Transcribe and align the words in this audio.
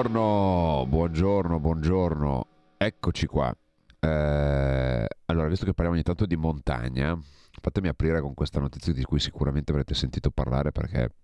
Buongiorno, 0.00 0.86
buongiorno, 0.86 1.60
buongiorno. 1.60 2.46
Eccoci 2.78 3.26
qua. 3.26 3.54
Eh, 3.98 5.06
allora, 5.26 5.46
visto 5.46 5.66
che 5.66 5.74
parliamo 5.74 5.92
ogni 5.92 6.02
tanto 6.02 6.24
di 6.24 6.36
montagna, 6.36 7.20
fatemi 7.60 7.88
aprire 7.88 8.22
con 8.22 8.32
questa 8.32 8.60
notizia 8.60 8.94
di 8.94 9.02
cui 9.02 9.20
sicuramente 9.20 9.72
avrete 9.72 9.92
sentito 9.92 10.30
parlare 10.30 10.72
perché 10.72 11.16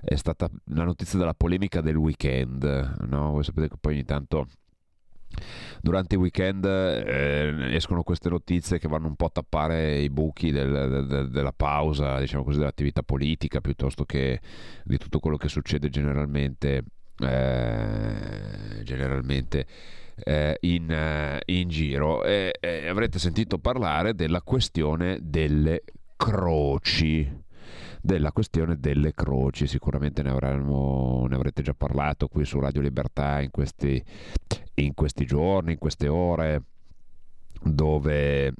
è 0.00 0.16
stata 0.16 0.50
la 0.64 0.82
notizia 0.82 1.16
della 1.16 1.32
polemica 1.32 1.80
del 1.80 1.94
weekend. 1.94 3.04
No? 3.06 3.30
Voi 3.30 3.44
sapete 3.44 3.68
che 3.68 3.76
poi 3.80 3.92
ogni 3.92 4.04
tanto 4.04 4.48
durante 5.80 6.16
i 6.16 6.18
weekend 6.18 6.64
eh, 6.64 7.68
escono 7.72 8.02
queste 8.02 8.28
notizie 8.30 8.80
che 8.80 8.88
vanno 8.88 9.06
un 9.06 9.14
po' 9.14 9.26
a 9.26 9.30
tappare 9.32 10.00
i 10.00 10.10
buchi 10.10 10.50
del- 10.50 11.06
del- 11.06 11.30
della 11.30 11.52
pausa, 11.52 12.18
diciamo 12.18 12.42
così, 12.42 12.58
dell'attività 12.58 13.04
politica 13.04 13.60
piuttosto 13.60 14.04
che 14.04 14.40
di 14.82 14.98
tutto 14.98 15.20
quello 15.20 15.36
che 15.36 15.46
succede 15.48 15.88
generalmente, 15.88 16.82
eh, 17.22 18.82
generalmente 18.82 19.66
eh, 20.16 20.56
in, 20.60 20.90
eh, 20.90 21.40
in 21.46 21.68
giro. 21.68 22.24
E, 22.24 22.56
e 22.60 22.88
avrete 22.88 23.18
sentito 23.18 23.58
parlare 23.58 24.14
della 24.14 24.42
questione 24.42 25.18
delle 25.20 25.82
croci 26.16 27.40
della 28.04 28.32
questione 28.32 28.78
delle 28.78 29.14
croci. 29.14 29.66
Sicuramente 29.66 30.22
ne, 30.22 30.30
avremo, 30.30 31.24
ne 31.28 31.36
avrete 31.36 31.62
già 31.62 31.72
parlato 31.72 32.26
qui 32.26 32.44
su 32.44 32.58
Radio 32.58 32.80
Libertà 32.82 33.40
in 33.40 33.50
questi, 33.50 34.02
in 34.74 34.92
questi 34.92 35.24
giorni, 35.24 35.72
in 35.72 35.78
queste 35.78 36.08
ore, 36.08 36.62
dove 37.62 38.46
eh, 38.46 38.52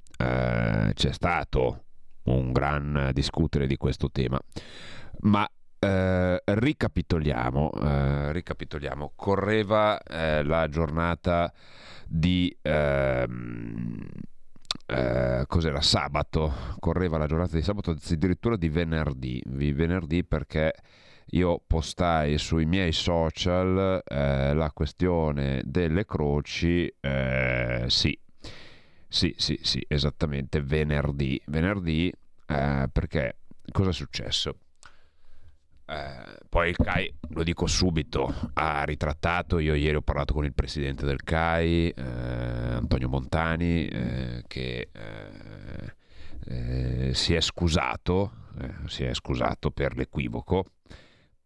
c'è 0.94 1.12
stato 1.12 1.84
un 2.24 2.52
gran 2.52 3.10
discutere 3.12 3.66
di 3.66 3.76
questo 3.76 4.10
tema. 4.10 4.38
Ma 5.22 5.46
eh, 5.84 6.40
ricapitoliamo, 6.44 7.72
eh, 7.72 8.32
ricapitoliamo. 8.32 9.12
Correva 9.16 10.00
eh, 10.00 10.44
la 10.44 10.68
giornata 10.68 11.52
di 12.06 12.56
ehm, 12.62 14.08
eh, 14.86 15.44
cos'era? 15.48 15.80
Sabato. 15.80 16.76
Correva 16.78 17.18
la 17.18 17.26
giornata 17.26 17.56
di 17.56 17.62
sabato 17.62 17.90
addirittura 17.90 18.56
di 18.56 18.68
venerdì. 18.68 19.42
Di 19.44 19.72
venerdì 19.72 20.22
perché 20.22 20.72
io 21.30 21.60
postai 21.66 22.38
sui 22.38 22.64
miei 22.64 22.92
social 22.92 24.02
la 24.06 24.70
questione 24.72 25.62
delle 25.64 26.04
croci 26.04 26.92
sì. 27.86 28.16
Sì 29.08 29.34
sì 29.36 29.58
sì 29.62 29.84
esattamente 29.88 30.62
venerdì. 30.62 31.40
Venerdì 31.46 32.12
perché 32.46 33.36
cosa 33.72 33.90
è 33.90 33.92
successo 33.92 34.56
eh, 35.92 36.38
poi 36.48 36.70
il 36.70 36.76
CAI, 36.76 37.14
lo 37.30 37.42
dico 37.42 37.66
subito, 37.66 38.50
ha 38.54 38.82
ritrattato, 38.84 39.58
io 39.58 39.74
ieri 39.74 39.96
ho 39.96 40.02
parlato 40.02 40.32
con 40.32 40.44
il 40.44 40.54
presidente 40.54 41.04
del 41.04 41.22
CAI, 41.22 41.90
eh, 41.90 42.02
Antonio 42.02 43.08
Montani, 43.08 43.86
eh, 43.86 44.44
che 44.46 44.88
eh, 44.92 45.94
eh, 46.46 47.14
si 47.14 47.34
è 47.34 47.40
scusato, 47.40 48.40
si 48.86 49.04
è 49.04 49.14
scusato 49.14 49.70
per 49.70 49.96
l'equivoco, 49.96 50.66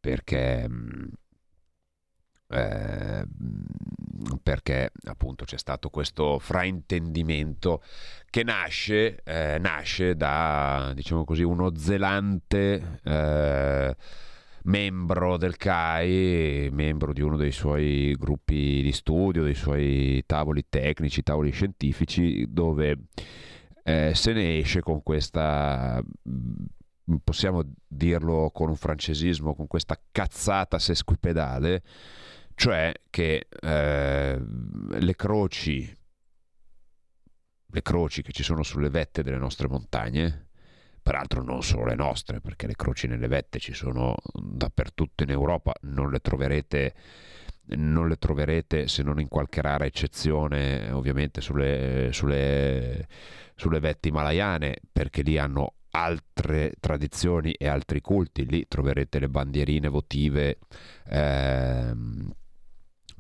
perché, 0.01 0.69
mh, 0.69 1.09
eh, 2.49 3.27
perché 4.43 4.91
appunto 5.05 5.45
c'è 5.45 5.59
stato 5.59 5.89
questo 5.89 6.39
fraintendimento 6.39 7.83
che 8.31 8.43
nasce, 8.43 9.23
eh, 9.25 9.59
nasce 9.59 10.17
da, 10.17 10.93
diciamo 10.95 11.25
così, 11.25 11.43
uno 11.43 11.77
zelante 11.77 13.01
eh, 13.03 13.97
membro 14.67 15.37
del 15.37 15.57
CAI, 15.57 16.69
membro 16.73 17.13
di 17.13 17.21
uno 17.21 17.37
dei 17.37 17.53
suoi 17.53 18.15
gruppi 18.19 18.83
di 18.83 18.93
studio, 18.93 19.43
dei 19.43 19.55
suoi 19.55 20.23
tavoli 20.27 20.67
tecnici, 20.69 21.23
tavoli 21.23 21.51
scientifici, 21.51 22.47
dove 22.49 23.07
eh, 23.83 24.13
se 24.15 24.33
ne 24.33 24.59
esce 24.59 24.81
con 24.81 25.03
questa, 25.03 26.03
mh, 26.23 27.17
possiamo 27.23 27.63
dirlo 27.87 28.51
con 28.53 28.69
un 28.69 28.77
francesismo, 28.77 29.55
con 29.55 29.69
questa 29.69 30.01
cazzata 30.11 30.79
sesquipedale, 30.79 31.83
cioè 32.55 32.93
che 33.09 33.47
eh, 33.61 34.41
le 34.41 35.15
croci, 35.15 35.97
le 37.69 37.83
croci 37.83 38.23
che 38.23 38.33
ci 38.33 38.43
sono 38.43 38.63
sulle 38.65 38.91
vette 38.91 39.23
delle 39.23 39.39
nostre 39.39 39.69
montagne, 39.69 40.46
peraltro 41.07 41.41
non 41.45 41.63
solo 41.63 41.85
le 41.85 41.95
nostre, 41.95 42.41
perché 42.41 42.67
le 42.67 42.75
croci 42.75 43.07
nelle 43.07 43.29
vette 43.29 43.61
ci 43.61 43.73
sono 43.73 44.17
dappertutto 44.35 45.23
in 45.23 45.31
Europa, 45.31 45.73
non 45.83 46.11
le 46.11 46.19
troverete, 46.19 46.95
non 47.77 48.09
le 48.09 48.17
troverete 48.17 48.89
se 48.89 49.05
non 49.05 49.21
in 49.21 49.29
qualche 49.29 49.63
rara 49.63 49.85
eccezione, 49.85 50.91
ovviamente 50.91 51.41
sulle, 51.41 52.09
sulle, 52.11 53.07
sulle 53.55 53.79
vette 53.79 54.09
himalayane, 54.09 54.79
perché 54.91 55.23
lì 55.23 55.39
hanno 55.39 55.75
altre 55.91 56.73
tradizioni 56.81 57.53
e 57.53 57.69
altri 57.69 58.01
culti, 58.01 58.45
lì 58.45 58.67
troverete 58.67 59.21
le 59.21 59.29
bandierine 59.29 59.87
votive 59.87 60.59
ehm, 61.09 62.33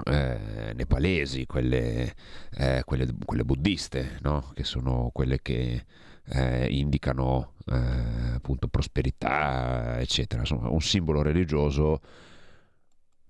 eh, 0.06 0.72
nepalesi, 0.74 1.46
quelle, 1.46 2.12
eh, 2.56 2.82
quelle, 2.84 3.06
quelle 3.24 3.44
buddiste, 3.44 4.18
no? 4.22 4.50
che 4.56 4.64
sono 4.64 5.10
quelle 5.12 5.40
che 5.40 5.84
eh, 6.28 6.66
indicano 6.70 7.54
eh, 7.66 8.34
appunto 8.34 8.68
prosperità, 8.68 9.98
eccetera. 10.00 10.42
Insomma, 10.42 10.68
un 10.68 10.80
simbolo 10.80 11.22
religioso 11.22 12.00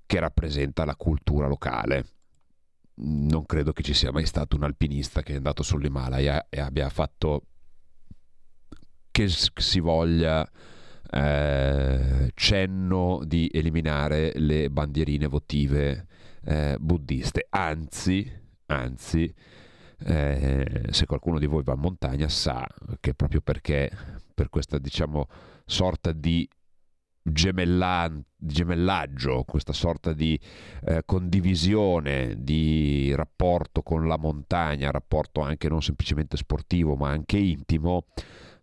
che 0.07 0.21
rappresenta 0.21 0.85
la 0.85 0.97
cultura 0.97 1.47
locale. 1.47 2.07
Non 2.99 3.45
credo 3.45 3.73
che 3.73 3.83
ci 3.83 3.93
sia 3.93 4.13
mai 4.13 4.25
stato 4.25 4.57
un 4.57 4.63
alpinista 4.63 5.23
che 5.23 5.35
è 5.35 5.37
andato 5.37 5.63
sull'Himalaya 5.63 6.47
e 6.49 6.61
abbia 6.61 6.89
fatto 6.89 7.43
che 9.11 9.29
si 9.29 9.81
voglia 9.81 10.49
eh, 11.11 12.31
cenno 12.35 13.21
di 13.25 13.51
eliminare 13.53 14.33
le 14.37 14.71
bandierine 14.71 15.27
votive 15.27 16.07
eh, 16.45 16.77
buddiste. 16.79 17.47
Anzi, 17.51 18.31
anzi, 18.67 19.35
eh, 20.05 20.87
se 20.91 21.07
qualcuno 21.07 21.39
di 21.39 21.47
voi 21.47 21.63
va 21.63 21.75
in 21.75 21.81
montagna 21.81 22.29
sa 22.29 22.67
che 23.01 23.15
proprio 23.15 23.41
perché 23.41 23.91
per 24.35 24.51
questa 24.51 24.79
diciamo 24.79 25.27
sorta 25.65 26.13
di 26.13 26.49
gemella- 27.23 28.13
gemellaggio, 28.37 29.45
questa 29.45 29.73
sorta 29.73 30.13
di 30.13 30.39
eh, 30.85 31.03
condivisione 31.05 32.35
di 32.39 33.13
rapporto 33.15 33.83
con 33.83 34.07
la 34.07 34.17
montagna, 34.17 34.91
rapporto 34.91 35.41
anche 35.41 35.69
non 35.69 35.83
semplicemente 35.83 36.37
sportivo 36.37 36.95
ma 36.95 37.11
anche 37.11 37.39
intimo, 37.39 38.07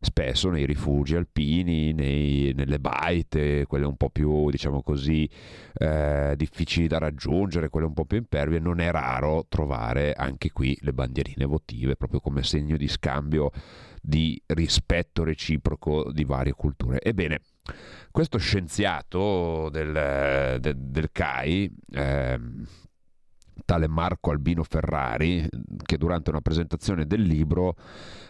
spesso 0.04 0.50
nei 0.50 0.66
rifugi 0.66 1.16
alpini, 1.16 1.94
nei- 1.94 2.54
nelle 2.54 2.80
baite, 2.80 3.66
quelle 3.66 3.86
un 3.86 3.96
po' 3.96 4.10
più, 4.10 4.50
diciamo 4.50 4.82
così, 4.84 5.30
eh, 5.76 6.34
difficili 6.36 6.88
da 6.88 6.98
raggiungere, 6.98 7.70
quelle 7.70 7.88
un 7.88 7.94
po' 7.94 8.06
più 8.06 8.18
impervie, 8.18 8.60
non 8.60 8.80
è 8.80 8.92
raro 8.92 9.46
trovare 9.48 10.14
anche 10.14 10.52
qui 10.52 10.78
le 10.82 10.94
bandierine 10.94 11.46
votive, 11.46 11.96
proprio 11.96 12.20
come 12.20 12.44
segno 12.44 12.78
di 12.78 12.88
scambio 12.88 13.52
di 14.02 14.42
rispetto 14.48 15.24
reciproco 15.24 16.12
di 16.12 16.26
varie 16.26 16.52
culture. 16.52 17.02
Ebbene, 17.02 17.40
questo 18.12 18.38
scienziato 18.38 19.70
del, 19.70 20.60
de- 20.60 20.76
del 20.78 21.10
CAI, 21.12 21.74
ehm, 21.94 22.68
tale 23.66 23.88
Marco 23.88 24.32
Albino 24.32 24.64
Ferrari, 24.64 25.48
che 25.84 25.98
durante 25.98 26.30
una 26.30 26.42
presentazione 26.42 27.06
del 27.06 27.22
libro 27.22 27.76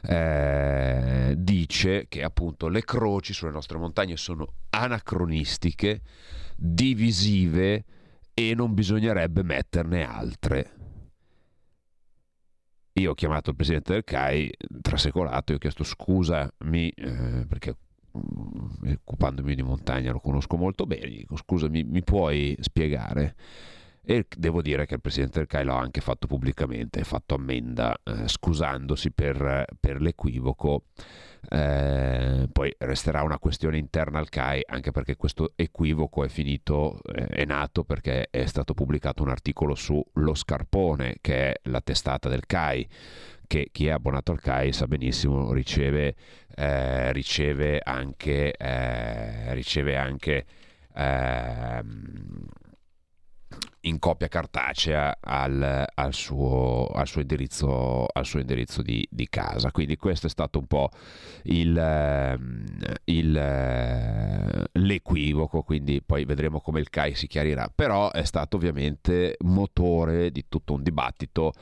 eh, 0.02 1.34
dice 1.38 2.08
che 2.08 2.24
appunto 2.24 2.68
le 2.68 2.84
croci 2.84 3.34
sulle 3.34 3.52
nostre 3.52 3.78
montagne 3.78 4.18
sono 4.18 4.54
anacronistiche, 4.70 6.02
divisive 6.56 7.86
e 8.34 8.54
non 8.56 8.74
bisognerebbe 8.74 9.44
metterne 9.44 10.04
altre. 10.04 10.72
Io 12.94 13.12
ho 13.12 13.16
chiamato 13.16 13.50
il 13.50 13.56
presidente 13.56 13.94
del 13.94 14.04
CAI, 14.04 14.52
trasecolato, 14.82 15.52
e 15.52 15.56
ho 15.56 15.58
chiesto 15.58 15.84
scusami, 15.84 16.90
eh, 16.90 17.46
perché 17.48 17.76
mm, 18.16 18.92
occupandomi 19.04 19.56
di 19.56 19.64
montagna 19.64 20.12
lo 20.12 20.20
conosco 20.20 20.58
molto 20.58 20.86
bene, 20.86 21.08
dico 21.08 21.36
scusa 21.36 21.68
mi, 21.70 21.84
mi 21.84 22.04
puoi 22.04 22.56
spiegare? 22.60 23.36
E 24.06 24.26
devo 24.36 24.62
dire 24.62 24.86
che 24.86 24.96
il 24.96 25.02
presidente 25.02 25.40
del 25.40 25.48
CAI 25.48 25.64
l'ha 25.64 25.78
anche 25.78 26.02
fatto 26.02 26.28
pubblicamente, 26.28 27.00
ha 27.00 27.06
fatto 27.06 27.36
ammenda 27.36 27.98
eh, 28.04 28.28
scusandosi 28.28 29.12
per, 29.12 29.66
per 29.80 30.02
l'equivoco. 30.02 30.84
Eh, 31.50 32.48
poi 32.52 32.74
resterà 32.80 33.22
una 33.24 33.40
questione 33.40 33.78
interna 33.78 34.20
al 34.20 34.28
CAI, 34.28 34.64
anche 34.66 34.92
perché 34.92 35.16
questo 35.16 35.54
equivoco 35.56 36.26
è 36.26 36.28
finito, 36.28 37.00
eh, 37.14 37.28
è 37.28 37.46
nato 37.46 37.86
perché 37.86 38.28
è 38.30 38.46
stato 38.46 38.74
pubblicato 38.74 39.24
un 39.24 39.30
articolo 39.30 39.74
su 39.74 40.04
Lo 40.16 40.36
Scarpone, 40.36 41.18
che 41.22 41.52
è 41.52 41.60
la 41.64 41.80
testata 41.80 42.28
del 42.28 42.46
CAI, 42.46 42.88
che 43.48 43.70
chi 43.72 43.88
è 43.88 43.92
abbonato 43.92 44.34
al 44.34 44.42
CAI 44.42 44.74
sa 44.74 44.86
benissimo 44.86 45.54
riceve, 45.54 46.16
eh, 46.56 47.14
riceve 47.14 47.80
anche, 47.80 48.52
eh, 48.52 49.54
riceve 49.54 49.96
anche 49.96 50.46
ehm, 50.94 52.48
in 53.86 54.00
copia 54.00 54.28
cartacea 54.28 55.18
al, 55.20 55.86
al, 55.94 56.14
suo, 56.14 56.88
al 56.88 57.08
suo, 57.08 57.22
indirizzo, 57.22 58.06
al 58.06 58.26
suo 58.26 58.40
indirizzo 58.40 58.82
di, 58.82 59.06
di, 59.10 59.28
casa. 59.28 59.72
Quindi 59.72 59.98
questo 59.98 60.28
è 60.28 60.30
stato 60.30 60.60
un 60.60 60.68
po' 60.68 60.90
il, 61.44 61.78
ehm, 61.78 62.64
il, 63.06 63.36
eh, 63.36 64.64
l'equivoco, 64.74 65.64
quindi 65.64 66.02
poi 66.02 66.26
vedremo 66.26 66.62
come 66.62 66.80
il 66.80 66.90
CAI 66.90 67.16
si 67.16 67.28
chiarirà, 67.28 67.72
però 67.74 68.12
è 68.12 68.24
stato 68.24 68.56
ovviamente 68.58 69.36
motore 69.42 70.32
di 70.32 70.46
tutto 70.48 70.74
un 70.74 70.84
dibattito 70.84 71.54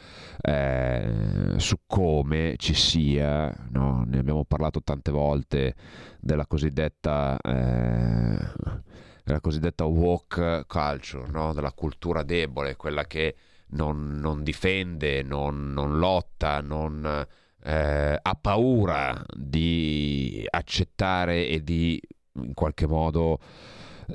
eh, 0.42 1.54
su 1.58 1.78
come 1.88 2.56
ci 2.58 2.74
sia, 2.74 3.54
no? 3.70 4.04
ne 4.06 4.20
abbiamo 4.20 4.46
parlato 4.46 4.82
tante 4.84 5.12
volte 5.12 5.76
della 6.20 6.46
cosiddetta... 6.46 7.38
Eh, 7.42 8.90
della 9.24 9.40
cosiddetta 9.40 9.86
woke 9.86 10.66
culture, 10.68 11.26
no? 11.32 11.54
della 11.54 11.74
cultura 11.74 12.24
debole, 12.24 12.76
quella 12.76 13.06
che 13.06 13.36
non, 13.70 14.20
non 14.20 14.44
difende, 14.44 15.24
non, 15.24 15.72
non, 15.72 15.98
lotta, 15.98 16.62
non 16.62 17.26
eh, 17.64 18.20
ha 18.22 18.36
paura 18.40 19.24
di 19.34 20.46
accettare 20.50 21.48
e 21.48 21.64
di 21.64 22.02
in 22.34 22.54
qualche 22.54 22.88
modo 22.88 23.40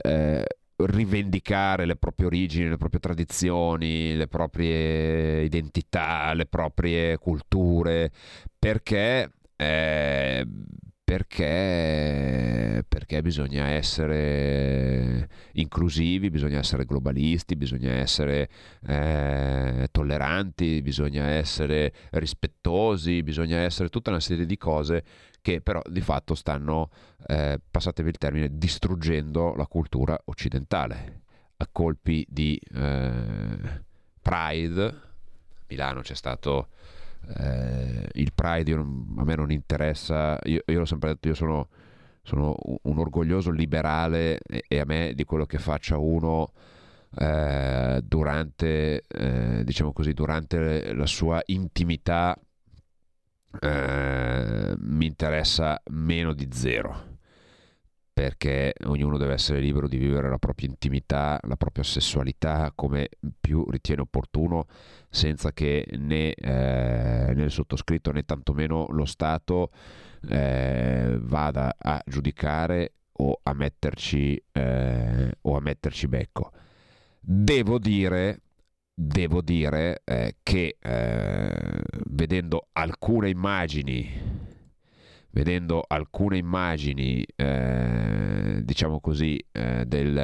eh, 0.03 0.45
rivendicare 0.77 1.87
le 1.87 1.97
proprie 1.97 2.27
origini, 2.27 2.69
le 2.69 2.77
proprie 2.77 3.01
tradizioni, 3.01 4.15
le 4.15 4.27
proprie 4.27 5.43
identità, 5.43 6.33
le 6.35 6.47
proprie 6.47 7.17
culture, 7.19 8.11
perché 8.59 9.33
eh, 9.57 10.47
perché, 11.07 12.85
perché 12.89 13.23
bisogna 13.23 13.69
essere 13.69 15.29
inclusivi, 15.53 16.31
bisogna 16.31 16.59
essere 16.59 16.85
globalisti, 16.85 17.55
bisogna 17.55 17.93
essere 17.93 18.49
eh, 18.85 19.87
tolleranti, 19.93 20.83
bisogna 20.83 21.27
essere 21.27 21.93
rispettosi, 22.11 23.23
bisogna 23.23 23.59
essere 23.59 23.89
tutta 23.89 24.11
una 24.11 24.19
serie 24.19 24.47
di 24.47 24.57
cose 24.57 25.05
che 25.41 25.61
però 25.61 25.81
di 25.89 26.01
fatto 26.01 26.35
stanno, 26.35 26.91
eh, 27.29 27.61
passatevi 27.71 28.09
il 28.09 28.19
termine, 28.19 28.59
distruggendo 28.59 29.55
la 29.55 29.69
cultura 29.69 30.21
occidentale 30.25 31.21
a 31.59 31.69
colpi 31.71 32.27
di 32.29 32.61
eh, 32.75 33.83
pride. 34.21 34.95
Milano 35.69 36.01
c'è 36.01 36.15
stato 36.15 36.67
eh, 37.39 38.09
il 38.15 38.33
Pride 38.33 38.75
non, 38.75 39.15
a 39.19 39.25
me 39.25 39.35
non 39.35 39.51
interessa, 39.51 40.39
io, 40.45 40.63
io 40.67 40.79
l'ho 40.79 40.85
sempre 40.85 41.11
detto, 41.11 41.29
io 41.29 41.35
sono, 41.35 41.69
sono 42.23 42.57
un 42.83 42.99
orgoglioso 42.99 43.51
liberale 43.51 44.39
e, 44.47 44.65
e, 44.69 44.79
a 44.81 44.85
me 44.85 45.13
di 45.15 45.25
quello 45.25 45.47
che 45.47 45.59
faccia 45.59 45.99
uno 45.99 46.53
eh, 47.19 48.01
durante, 48.05 49.03
eh, 49.07 49.65
diciamo 49.65 49.93
così, 49.93 50.13
durante 50.13 50.93
la 50.95 51.07
sua 51.07 51.43
intimità 51.47 52.39
eh, 53.61 54.75
mi 54.79 55.07
interessa 55.07 55.81
meno 55.91 56.33
di 56.33 56.49
zero 56.53 57.16
perché 58.17 58.73
ognuno 58.87 59.19
deve 59.19 59.35
essere 59.35 59.61
libero 59.61 59.87
di 59.87 59.99
vivere 59.99 60.31
la 60.31 60.39
propria 60.39 60.71
intimità, 60.71 61.39
la 61.43 61.57
propria 61.57 61.85
sessualità 61.85 62.73
come 62.75 63.11
più 63.39 63.67
ritiene 63.69 64.01
opportuno, 64.01 64.65
senza 65.11 65.53
che 65.53 65.87
né, 65.99 66.33
eh, 66.33 67.35
né 67.35 67.43
il 67.43 67.51
sottoscritto 67.51 68.13
né 68.13 68.25
tantomeno 68.25 68.87
lo 68.89 69.05
Stato 69.05 69.71
eh, 70.31 71.19
vada 71.21 71.77
a 71.77 72.03
giudicare 72.07 72.95
o 73.19 73.39
a 73.43 73.53
metterci, 73.53 74.43
eh, 74.51 75.33
o 75.39 75.55
a 75.55 75.61
metterci 75.61 76.09
becco. 76.09 76.53
Devo 77.21 77.79
dire, 77.79 78.41
devo 78.95 79.43
dire 79.43 80.01
eh, 80.05 80.37
che 80.43 80.79
eh, 80.81 81.83
vedendo 82.07 82.69
alcune 82.73 83.29
immagini 83.29 84.36
vedendo 85.37 85.85
alcune 85.87 86.39
immagini, 86.39 87.23
eh, 87.37 88.63
diciamo 88.63 89.01
così, 89.01 89.39
eh, 89.53 89.85
del, 89.85 90.17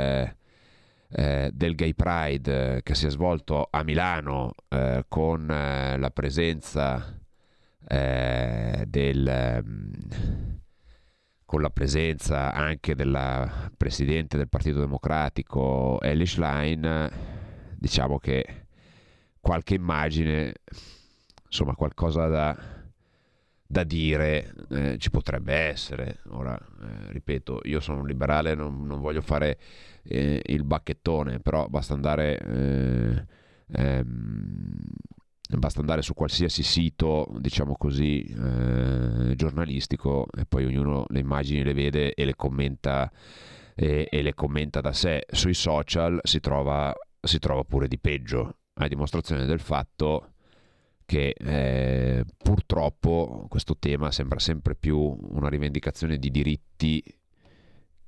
eh, 1.11 1.51
del, 1.53 1.75
Gay 1.75 1.93
Pride 1.93 2.81
che 2.83 2.95
si 2.95 3.05
è 3.07 3.11
svolto 3.11 3.69
a 3.71 3.83
Milano 3.83 4.53
eh, 4.71 5.05
con 5.09 5.51
eh, 5.51 5.99
la 5.99 6.11
presenza 6.11 7.21
eh, 7.87 8.85
del 8.89 9.63
mm, 9.63 9.93
con 11.45 11.61
la 11.61 11.69
presenza 11.69 12.51
anche 12.55 12.95
della 12.95 13.71
presidente 13.77 14.39
del 14.39 14.49
Partito 14.49 14.79
Democratico 14.79 16.01
Ellie 16.01 16.25
Schlein, 16.25 17.11
diciamo 17.77 18.19
che 18.19 18.69
qualche 19.39 19.75
immagine, 19.75 20.55
insomma 21.45 21.75
qualcosa 21.75 22.29
da, 22.29 22.82
da 23.73 23.85
dire 23.85 24.53
eh, 24.69 24.99
ci 24.99 25.09
potrebbe 25.09 25.55
essere. 25.55 26.19
Ora, 26.29 26.55
eh, 26.55 27.11
ripeto, 27.13 27.61
io 27.65 27.81
sono 27.81 28.01
un 28.01 28.07
liberale, 28.07 28.55
non, 28.55 28.87
non 28.87 29.01
voglio 29.01 29.23
fare 29.23 29.59
eh, 30.03 30.43
il 30.45 30.63
bacchettone, 30.65 31.41
però 31.41 31.67
basta 31.69 31.95
andare, 31.95 32.39
eh, 32.39 33.27
ehm, 33.73 34.79
basta 35.57 35.81
andare 35.81 36.03
su 36.03 36.13
qualsiasi 36.13 36.63
sito, 36.63 37.35
diciamo 37.39 37.75
così, 37.79 38.23
eh, 38.25 39.35
giornalistico 39.37 40.27
e 40.37 40.45
poi 40.45 40.67
ognuno 40.67 41.07
le 41.09 41.21
immagini 41.21 41.65
le 41.65 41.73
vede 41.73 42.13
e 42.13 42.27
le 42.27 42.37
commenta, 42.37 43.11
e, 43.75 44.07
e 44.11 44.21
le 44.21 44.35
commenta 44.35 44.83
da 44.83 44.93
sé. 44.93 45.25
Sui 45.31 45.55
social 45.55 46.21
si 46.25 46.41
trova, 46.41 46.95
si 47.19 47.39
trova 47.39 47.65
pure 47.65 47.89
di 47.89 47.99
peggio, 47.99 48.59
a 48.75 48.87
dimostrazione 48.87 49.47
del 49.47 49.61
fatto 49.61 50.32
che 51.13 51.35
eh, 51.37 52.25
purtroppo 52.39 53.45
questo 53.51 53.77
tema 53.79 54.11
sembra 54.11 54.39
sempre 54.39 54.75
più 54.75 54.97
una 54.97 55.51
rivendicazione 55.51 56.17
di 56.17 56.31
diritti 56.31 57.05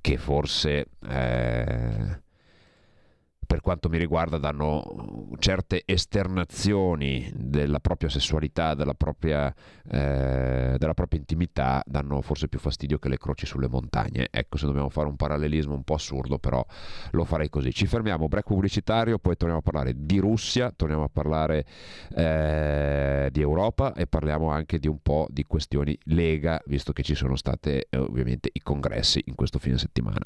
che 0.01 0.17
forse 0.17 0.87
eh, 1.07 2.23
per 3.45 3.61
quanto 3.61 3.89
mi 3.89 3.97
riguarda 3.97 4.37
danno 4.37 5.29
certe 5.39 5.83
esternazioni 5.85 7.31
della 7.33 7.79
propria 7.79 8.09
sessualità, 8.09 8.73
della 8.73 8.93
propria, 8.93 9.53
eh, 9.89 10.75
della 10.77 10.93
propria 10.93 11.19
intimità, 11.19 11.83
danno 11.85 12.21
forse 12.21 12.47
più 12.47 12.59
fastidio 12.59 12.97
che 12.97 13.09
le 13.09 13.17
croci 13.17 13.45
sulle 13.45 13.67
montagne. 13.67 14.27
Ecco, 14.31 14.57
se 14.57 14.65
dobbiamo 14.65 14.89
fare 14.89 15.07
un 15.07 15.15
parallelismo 15.15 15.73
un 15.73 15.83
po' 15.83 15.95
assurdo, 15.95 16.39
però 16.39 16.65
lo 17.11 17.25
farei 17.25 17.49
così. 17.49 17.73
Ci 17.73 17.85
fermiamo, 17.85 18.27
break 18.27 18.45
pubblicitario, 18.45 19.19
poi 19.19 19.35
torniamo 19.35 19.59
a 19.59 19.63
parlare 19.63 19.93
di 19.95 20.17
Russia, 20.19 20.71
torniamo 20.75 21.03
a 21.03 21.09
parlare 21.09 21.65
eh, 22.15 23.29
di 23.31 23.41
Europa 23.41 23.93
e 23.93 24.07
parliamo 24.07 24.49
anche 24.49 24.79
di 24.79 24.87
un 24.87 24.99
po' 25.01 25.27
di 25.29 25.43
questioni 25.43 25.97
Lega, 26.05 26.61
visto 26.65 26.93
che 26.93 27.03
ci 27.03 27.15
sono 27.15 27.35
state 27.35 27.87
eh, 27.89 27.97
ovviamente 27.97 28.49
i 28.51 28.59
congressi 28.61 29.21
in 29.25 29.35
questo 29.35 29.59
fine 29.59 29.77
settimana. 29.77 30.25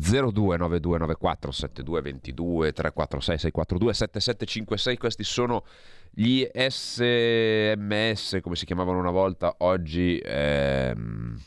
0292947222 0.00 2.72
346 2.72 3.38
642 3.38 3.94
7756 3.94 4.96
questi 4.96 5.24
sono 5.24 5.64
Gli 6.10 6.44
SMS, 6.52 8.38
come 8.40 8.56
si 8.56 8.66
chiamavano 8.66 8.98
una 8.98 9.10
volta, 9.10 9.54
oggi... 9.58 10.20
ehm, 10.22 11.38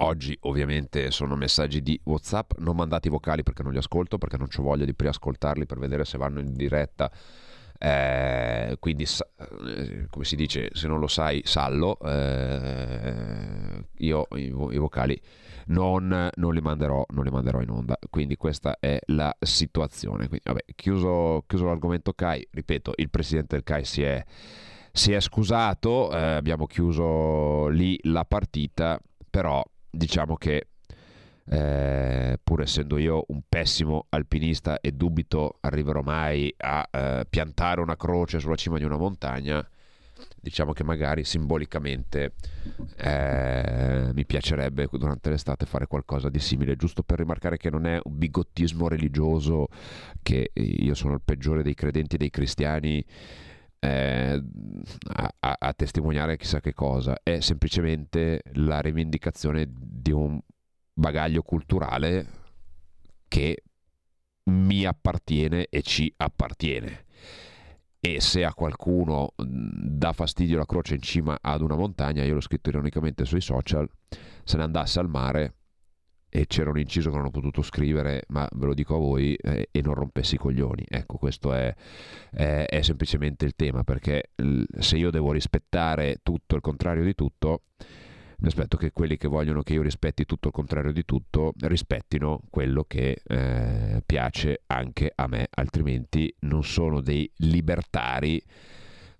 Oggi 0.00 0.36
ovviamente 0.42 1.10
sono 1.10 1.34
messaggi 1.34 1.82
di 1.82 2.00
WhatsApp, 2.04 2.52
non 2.58 2.76
mandati 2.76 3.08
vocali 3.08 3.42
perché 3.42 3.64
non 3.64 3.72
li 3.72 3.78
ascolto, 3.78 4.16
perché 4.16 4.36
non 4.36 4.46
ho 4.56 4.62
voglia 4.62 4.84
di 4.84 4.94
preascoltarli 4.94 5.66
per 5.66 5.80
vedere 5.80 6.04
se 6.04 6.18
vanno 6.18 6.38
in 6.38 6.54
diretta. 6.54 7.10
Eh, 7.78 8.76
quindi, 8.80 9.04
eh, 9.04 10.06
come 10.10 10.24
si 10.24 10.36
dice, 10.36 10.70
se 10.72 10.88
non 10.88 10.98
lo 10.98 11.06
sai, 11.06 11.42
sallo. 11.44 11.98
Eh, 12.00 13.84
io 13.98 14.26
i, 14.32 14.50
vo- 14.50 14.72
i 14.72 14.78
vocali 14.78 15.20
non, 15.66 16.30
non 16.34 16.54
li 16.54 16.60
manderò, 16.60 17.04
non 17.10 17.24
li 17.24 17.30
manderò 17.30 17.60
in 17.60 17.70
onda. 17.70 17.98
Quindi 18.10 18.36
questa 18.36 18.78
è 18.80 18.98
la 19.06 19.34
situazione. 19.40 20.28
Quindi, 20.28 20.44
vabbè, 20.44 20.64
chiuso, 20.74 21.44
chiuso 21.46 21.66
l'argomento 21.66 22.12
CAI, 22.12 22.48
ripeto, 22.50 22.92
il 22.96 23.10
presidente 23.10 23.54
del 23.54 23.64
CAI 23.64 23.84
si 23.84 24.02
è, 24.02 24.24
si 24.92 25.12
è 25.12 25.20
scusato, 25.20 26.10
eh, 26.12 26.18
abbiamo 26.18 26.66
chiuso 26.66 27.68
lì 27.68 27.98
la 28.04 28.24
partita, 28.24 29.00
però 29.30 29.62
diciamo 29.90 30.36
che 30.36 30.66
eh, 31.50 32.38
pur 32.42 32.60
essendo 32.60 32.98
io 32.98 33.24
un 33.28 33.42
pessimo 33.48 34.06
alpinista 34.10 34.80
e 34.80 34.92
dubito 34.92 35.56
arriverò 35.60 36.02
mai 36.02 36.52
a 36.58 36.88
eh, 36.90 37.26
piantare 37.28 37.80
una 37.80 37.96
croce 37.96 38.38
sulla 38.38 38.56
cima 38.56 38.78
di 38.78 38.84
una 38.84 38.96
montagna, 38.96 39.66
diciamo 40.40 40.72
che 40.72 40.84
magari 40.84 41.24
simbolicamente 41.24 42.34
eh, 42.96 44.10
mi 44.12 44.26
piacerebbe 44.26 44.88
durante 44.92 45.30
l'estate 45.30 45.66
fare 45.66 45.86
qualcosa 45.86 46.28
di 46.28 46.38
simile, 46.38 46.76
giusto 46.76 47.02
per 47.02 47.18
rimarcare 47.18 47.56
che 47.56 47.70
non 47.70 47.86
è 47.86 47.98
un 48.02 48.18
bigottismo 48.18 48.88
religioso, 48.88 49.68
che 50.22 50.50
io 50.54 50.94
sono 50.94 51.14
il 51.14 51.22
peggiore 51.24 51.62
dei 51.62 51.74
credenti 51.74 52.16
e 52.16 52.18
dei 52.18 52.30
cristiani. 52.30 53.04
eh, 53.80 54.42
a, 55.14 55.56
a- 55.60 55.72
testimoniare 55.72 56.36
chissà 56.36 56.60
che 56.60 56.74
cosa, 56.74 57.20
è 57.22 57.38
semplicemente 57.40 58.42
la 58.54 58.80
rivendicazione 58.80 59.66
di 59.70 60.10
un 60.10 60.40
bagaglio 60.98 61.42
culturale 61.42 62.26
che 63.28 63.62
mi 64.44 64.84
appartiene 64.84 65.66
e 65.70 65.82
ci 65.82 66.12
appartiene. 66.16 67.04
E 68.00 68.20
se 68.20 68.44
a 68.44 68.54
qualcuno 68.54 69.32
mh, 69.36 69.44
dà 69.44 70.12
fastidio 70.12 70.58
la 70.58 70.66
croce 70.66 70.94
in 70.94 71.02
cima 71.02 71.38
ad 71.40 71.60
una 71.62 71.76
montagna, 71.76 72.24
io 72.24 72.34
l'ho 72.34 72.40
scritto 72.40 72.70
ironicamente 72.70 73.24
sui 73.24 73.40
social, 73.40 73.88
se 74.44 74.56
ne 74.56 74.62
andasse 74.62 74.98
al 74.98 75.08
mare 75.08 75.54
e 76.30 76.46
c'era 76.46 76.70
un 76.70 76.78
inciso 76.78 77.10
che 77.10 77.16
non 77.16 77.26
ho 77.26 77.30
potuto 77.30 77.62
scrivere, 77.62 78.24
ma 78.28 78.46
ve 78.52 78.66
lo 78.66 78.74
dico 78.74 78.94
a 78.96 78.98
voi, 78.98 79.34
eh, 79.34 79.68
e 79.70 79.80
non 79.82 79.94
rompessi 79.94 80.34
i 80.34 80.38
coglioni. 80.38 80.84
Ecco, 80.86 81.16
questo 81.16 81.52
è, 81.52 81.74
è- 82.30 82.66
è 82.68 82.82
semplicemente 82.82 83.44
il 83.44 83.54
tema, 83.56 83.82
perché 83.82 84.30
se 84.78 84.96
io 84.96 85.10
devo 85.10 85.32
rispettare 85.32 86.18
tutto 86.22 86.54
il 86.54 86.60
contrario 86.60 87.02
di 87.02 87.14
tutto, 87.14 87.62
mi 88.40 88.46
aspetto 88.46 88.76
che 88.76 88.92
quelli 88.92 89.16
che 89.16 89.26
vogliono 89.26 89.62
che 89.62 89.72
io 89.72 89.82
rispetti 89.82 90.24
tutto 90.24 90.48
il 90.48 90.54
contrario 90.54 90.92
di 90.92 91.04
tutto 91.04 91.52
rispettino 91.58 92.40
quello 92.50 92.84
che 92.86 93.20
eh, 93.26 94.02
piace 94.06 94.62
anche 94.66 95.10
a 95.14 95.26
me, 95.26 95.48
altrimenti 95.50 96.32
non 96.40 96.62
sono 96.62 97.00
dei 97.00 97.28
libertari, 97.38 98.40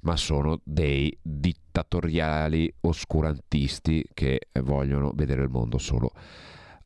ma 0.00 0.16
sono 0.16 0.60
dei 0.62 1.16
dittatoriali 1.20 2.72
oscurantisti 2.82 4.06
che 4.14 4.48
vogliono 4.62 5.10
vedere 5.14 5.42
il 5.42 5.48
mondo 5.48 5.78
solo 5.78 6.12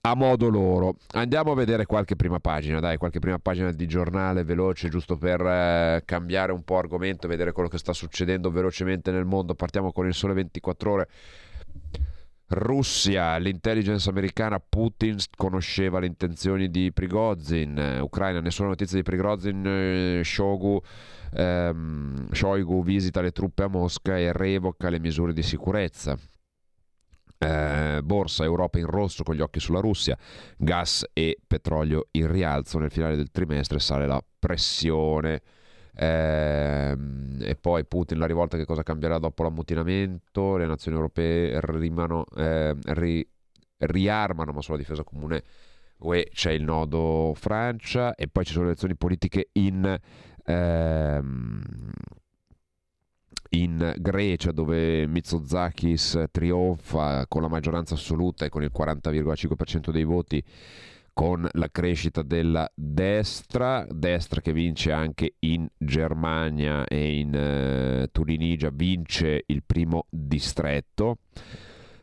a 0.05 0.15
modo 0.15 0.49
loro. 0.49 0.97
Andiamo 1.13 1.53
a 1.53 1.55
vedere 1.55 1.87
qualche 1.87 2.17
prima 2.17 2.41
pagina, 2.41 2.81
dai, 2.81 2.97
qualche 2.97 3.21
prima 3.21 3.39
pagina 3.39 3.71
di 3.71 3.87
giornale 3.87 4.43
veloce, 4.43 4.89
giusto 4.89 5.17
per 5.17 5.41
eh, 5.41 6.03
cambiare 6.05 6.51
un 6.51 6.65
po' 6.65 6.79
argomento, 6.79 7.29
vedere 7.29 7.53
quello 7.53 7.69
che 7.69 7.79
sta 7.79 7.93
succedendo 7.93 8.51
velocemente 8.51 9.13
nel 9.13 9.25
mondo. 9.25 9.55
Partiamo 9.55 9.93
con 9.93 10.07
il 10.07 10.15
sole 10.15 10.33
24 10.33 10.91
ore. 10.91 11.09
Russia, 12.55 13.39
l'intelligence 13.39 14.09
americana, 14.11 14.61
Putin 14.61 15.17
conosceva 15.37 15.99
le 15.99 16.07
intenzioni 16.07 16.71
di 16.71 16.93
Prigozhin, 16.93 17.79
Eh, 17.79 18.01
Ucraina, 18.01 18.41
nessuna 18.41 18.69
notizia 18.69 18.99
di 18.99 19.03
Prigozhin, 19.03 19.65
eh, 19.67 20.21
Shogu, 20.23 20.81
ehm, 21.33 22.31
Shoigu 22.31 22.83
visita 22.85 23.23
le 23.23 23.33
truppe 23.33 23.63
a 23.63 23.69
Mosca 23.69 24.19
e 24.19 24.33
revoca 24.33 24.91
le 24.91 25.01
misure 25.01 25.33
di 25.33 25.43
sicurezza. 25.43 26.19
Eh, 27.39 28.01
borsa 28.05 28.45
Europa 28.45 28.79
in 28.79 28.87
rosso 28.87 29.25
con 29.25 29.35
gli 29.35 29.41
occhi 29.41 29.59
sulla 29.59 29.81
Russia, 29.81 30.17
gas 30.57 31.05
e 31.13 31.39
petrolio 31.45 32.07
in 32.13 32.31
rialzo 32.31 32.79
nel 32.79 32.91
finale 32.93 33.17
del 33.17 33.31
trimestre 33.33 33.81
sale 33.81 34.07
la 34.07 34.23
pressione. 34.39 35.41
Ehm, 35.97 37.39
e 37.43 37.55
poi 37.57 37.85
Putin 37.85 38.19
la 38.19 38.27
rivolta 38.27 38.57
che 38.57 38.65
cosa 38.65 38.83
cambierà 38.83 39.19
dopo 39.19 39.43
l'ammutinamento? 39.43 40.57
Le 40.57 40.67
nazioni 40.67 40.97
europee 40.97 41.59
rimano, 41.63 42.25
eh, 42.37 42.75
ri- 42.85 43.27
riarmano 43.79 44.53
ma 44.53 44.63
sulla 44.63 44.77
difesa 44.77 45.03
comune 45.05 45.43
UE 46.03 46.29
c'è 46.33 46.51
il 46.51 46.63
nodo 46.63 47.33
Francia 47.35 48.15
e 48.15 48.29
poi 48.29 48.45
ci 48.45 48.53
sono 48.53 48.65
le 48.65 48.71
elezioni 48.71 48.97
politiche 48.97 49.49
in, 49.53 49.99
ehm, 50.45 51.63
in 53.51 53.95
Grecia 53.99 54.53
dove 54.53 55.07
Mitsotakis 55.07 56.25
trionfa 56.31 57.27
con 57.29 57.43
la 57.43 57.49
maggioranza 57.49 57.95
assoluta 57.95 58.45
e 58.45 58.49
con 58.49 58.63
il 58.63 58.71
40,5% 58.73 59.91
dei 59.91 60.05
voti 60.05 60.43
con 61.13 61.47
la 61.53 61.69
crescita 61.71 62.23
della 62.23 62.71
destra, 62.75 63.87
destra 63.91 64.41
che 64.41 64.53
vince 64.53 64.93
anche 64.93 65.35
in 65.41 65.69
Germania 65.77 66.85
e 66.87 67.19
in 67.19 67.35
eh, 67.35 68.09
Turinigia, 68.11 68.71
vince 68.71 69.45
il 69.47 69.63
primo 69.65 70.07
distretto. 70.09 71.19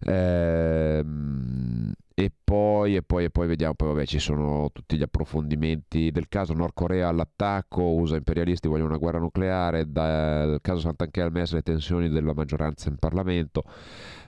Ehm, 0.02 1.94
e 2.20 2.34
poi, 2.44 2.98
e 2.98 3.02
poi, 3.02 3.24
e 3.24 3.30
poi 3.30 3.48
vediamo, 3.48 3.76
poi 3.76 3.88
vabbè 3.90 4.06
ci 4.06 4.20
sono 4.20 4.70
tutti 4.74 4.98
gli 4.98 5.02
approfondimenti 5.02 6.12
del 6.12 6.28
caso 6.28 6.54
Nord 6.54 6.74
Corea 6.74 7.08
all'attacco, 7.08 7.82
USA 7.94 8.18
imperialisti 8.18 8.68
vogliono 8.68 8.90
una 8.90 8.98
guerra 8.98 9.20
nucleare, 9.20 9.90
dal 9.90 10.60
caso 10.60 10.82
Sant'Anché 10.82 11.22
al 11.22 11.32
MES 11.32 11.54
le 11.54 11.62
tensioni 11.62 12.10
della 12.10 12.34
maggioranza 12.34 12.90
in 12.90 12.98
Parlamento. 12.98 13.64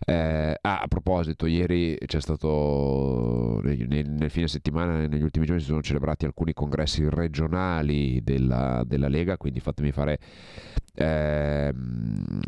Eh, 0.05 0.57
ah, 0.62 0.79
a 0.79 0.88
proposito, 0.88 1.45
ieri 1.45 1.98
c'è 2.05 2.21
stato, 2.21 3.60
nel- 3.62 4.10
nel 4.10 4.29
fine 4.29 4.48
settimana, 4.48 5.05
negli 5.05 5.24
ultimi 5.24 5.45
giorni 5.45 5.62
si 5.62 5.67
sono 5.67 5.81
celebrati 5.81 6.24
alcuni 6.24 6.53
congressi 6.53 7.05
regionali 7.10 8.24
della, 8.24 8.83
della 8.86 9.10
Lega, 9.10 9.36
quindi 9.36 9.60
fatemi 9.60 9.91
fare... 9.91 10.17
ehm, 10.95 12.39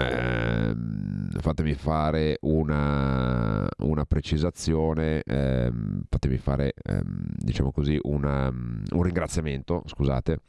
Ehm, 0.00 1.30
fatemi 1.40 1.74
fare 1.74 2.38
una, 2.42 3.66
una 3.78 4.04
precisazione, 4.04 5.22
ehm, 5.24 6.02
fatemi 6.08 6.36
fare, 6.38 6.74
ehm, 6.84 7.26
diciamo 7.36 7.72
così, 7.72 7.98
una- 8.04 8.48
un 8.48 9.02
ringraziamento, 9.02 9.82
scusate, 9.86 10.40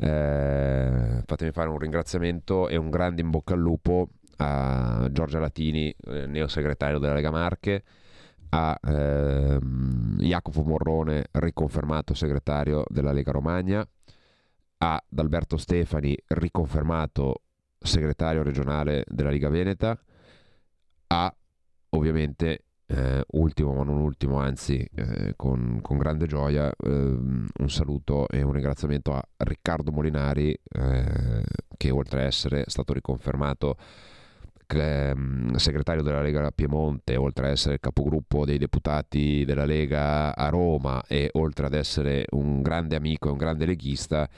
Eh, 0.00 1.22
fatemi 1.26 1.50
fare 1.50 1.68
un 1.68 1.78
ringraziamento 1.78 2.68
e 2.68 2.76
un 2.76 2.88
grande 2.88 3.20
in 3.20 3.30
bocca 3.30 3.54
al 3.54 3.58
lupo 3.60 4.10
a 4.36 5.08
Giorgia 5.10 5.40
Latini, 5.40 5.92
eh, 6.06 6.26
neo 6.26 6.46
segretario 6.46 7.00
della 7.00 7.14
Lega 7.14 7.32
Marche, 7.32 7.82
a 8.50 8.78
ehm, 8.80 10.16
Jacopo 10.18 10.62
Morrone, 10.62 11.26
riconfermato 11.32 12.14
segretario 12.14 12.84
della 12.88 13.10
Lega 13.12 13.32
Romagna, 13.32 13.84
a 14.78 15.04
Alberto 15.16 15.56
Stefani, 15.56 16.16
riconfermato 16.28 17.42
segretario 17.78 18.42
regionale 18.42 19.04
della 19.06 19.30
Liga 19.30 19.48
Veneta, 19.48 19.98
a 21.08 21.34
ovviamente 21.90 22.64
eh, 22.86 23.22
ultimo 23.32 23.74
ma 23.74 23.84
non 23.84 24.00
ultimo, 24.00 24.38
anzi 24.38 24.86
eh, 24.94 25.34
con, 25.36 25.80
con 25.82 25.98
grande 25.98 26.26
gioia 26.26 26.72
ehm, 26.76 27.46
un 27.58 27.70
saluto 27.70 28.28
e 28.28 28.42
un 28.42 28.52
ringraziamento 28.52 29.12
a 29.12 29.22
Riccardo 29.36 29.92
Molinari 29.92 30.52
eh, 30.52 31.42
che 31.76 31.90
oltre 31.90 32.22
a 32.22 32.24
essere 32.24 32.64
stato 32.66 32.94
riconfermato 32.94 33.76
segretario 35.56 36.02
della 36.02 36.20
Lega 36.20 36.50
Piemonte, 36.50 37.16
oltre 37.16 37.46
a 37.46 37.50
essere 37.50 37.80
capogruppo 37.80 38.44
dei 38.44 38.58
deputati 38.58 39.44
della 39.46 39.64
Lega 39.64 40.36
a 40.36 40.48
Roma 40.50 41.02
e 41.06 41.30
oltre 41.32 41.66
ad 41.66 41.74
essere 41.74 42.26
un 42.30 42.60
grande 42.60 42.94
amico 42.94 43.28
e 43.28 43.30
un 43.32 43.38
grande 43.38 43.64
leghista, 43.64 44.28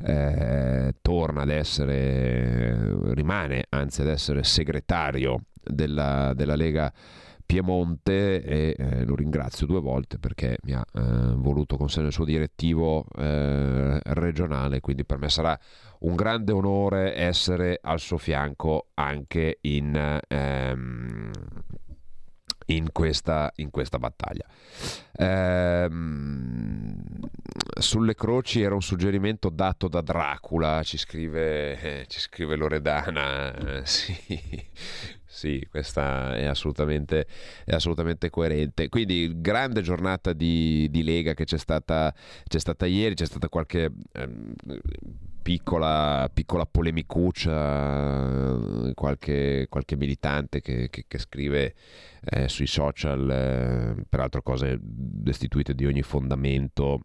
eh, 0.00 0.94
torna 1.00 1.42
ad 1.42 1.50
essere, 1.50 3.14
rimane 3.14 3.64
anzi 3.70 4.02
ad 4.02 4.08
essere 4.08 4.44
segretario 4.44 5.44
della, 5.62 6.32
della 6.34 6.54
Lega 6.54 6.92
Piemonte 6.92 7.27
e 7.50 8.74
eh, 8.76 9.04
lo 9.04 9.14
ringrazio 9.14 9.66
due 9.66 9.80
volte 9.80 10.18
perché 10.18 10.58
mi 10.64 10.74
ha 10.74 10.84
eh, 10.92 11.00
voluto 11.34 11.76
con 11.76 11.88
sé 11.88 12.02
nel 12.02 12.12
suo 12.12 12.26
direttivo 12.26 13.06
eh, 13.16 13.98
regionale, 14.04 14.80
quindi 14.80 15.04
per 15.04 15.18
me 15.18 15.30
sarà 15.30 15.58
un 16.00 16.14
grande 16.14 16.52
onore 16.52 17.16
essere 17.16 17.78
al 17.82 18.00
suo 18.00 18.18
fianco 18.18 18.88
anche 18.94 19.58
in, 19.62 20.20
ehm, 20.28 21.30
in, 22.68 22.90
questa, 22.92 23.52
in 23.56 23.70
questa 23.70 23.98
battaglia. 23.98 24.44
Ehm, 25.16 27.02
sulle 27.78 28.14
croci 28.14 28.60
era 28.62 28.74
un 28.74 28.82
suggerimento 28.82 29.50
dato 29.50 29.88
da 29.88 30.00
Dracula, 30.00 30.82
ci 30.82 30.96
scrive, 30.98 31.80
eh, 31.80 32.06
ci 32.08 32.20
scrive 32.20 32.56
Loredana. 32.56 33.54
eh, 33.54 33.82
sì, 33.86 34.16
sì, 35.24 35.66
questa 35.70 36.34
è 36.34 36.44
assolutamente, 36.46 37.26
è 37.64 37.74
assolutamente 37.74 38.30
coerente. 38.30 38.88
Quindi, 38.88 39.40
grande 39.40 39.82
giornata 39.82 40.32
di, 40.32 40.88
di 40.90 41.02
Lega 41.02 41.34
che 41.34 41.44
c'è 41.44 41.58
stata, 41.58 42.12
c'è 42.46 42.58
stata 42.58 42.86
ieri, 42.86 43.14
c'è 43.14 43.26
stata 43.26 43.48
qualche 43.48 43.90
ehm, 44.12 44.54
piccola, 45.48 46.30
piccola 46.30 46.66
polemicuccia, 46.66 48.58
qualche, 48.92 49.66
qualche 49.70 49.96
militante 49.96 50.60
che, 50.60 50.90
che- 50.90 51.06
che 51.08 51.18
scrive 51.18 51.74
eh, 52.22 52.50
sui 52.50 52.66
social, 52.66 53.30
eh, 53.30 54.04
peraltro 54.06 54.42
cose 54.42 54.78
destituite 54.78 55.74
di 55.74 55.86
ogni 55.86 56.02
fondamento 56.02 57.00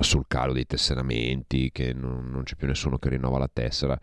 sul 0.00 0.24
calo 0.26 0.52
dei 0.52 0.66
tesseramenti, 0.66 1.70
che 1.70 1.92
non, 1.92 2.28
non 2.28 2.42
c'è 2.42 2.56
più 2.56 2.66
nessuno 2.66 2.98
che 2.98 3.10
rinnova 3.10 3.38
la 3.38 3.50
tessera. 3.52 3.96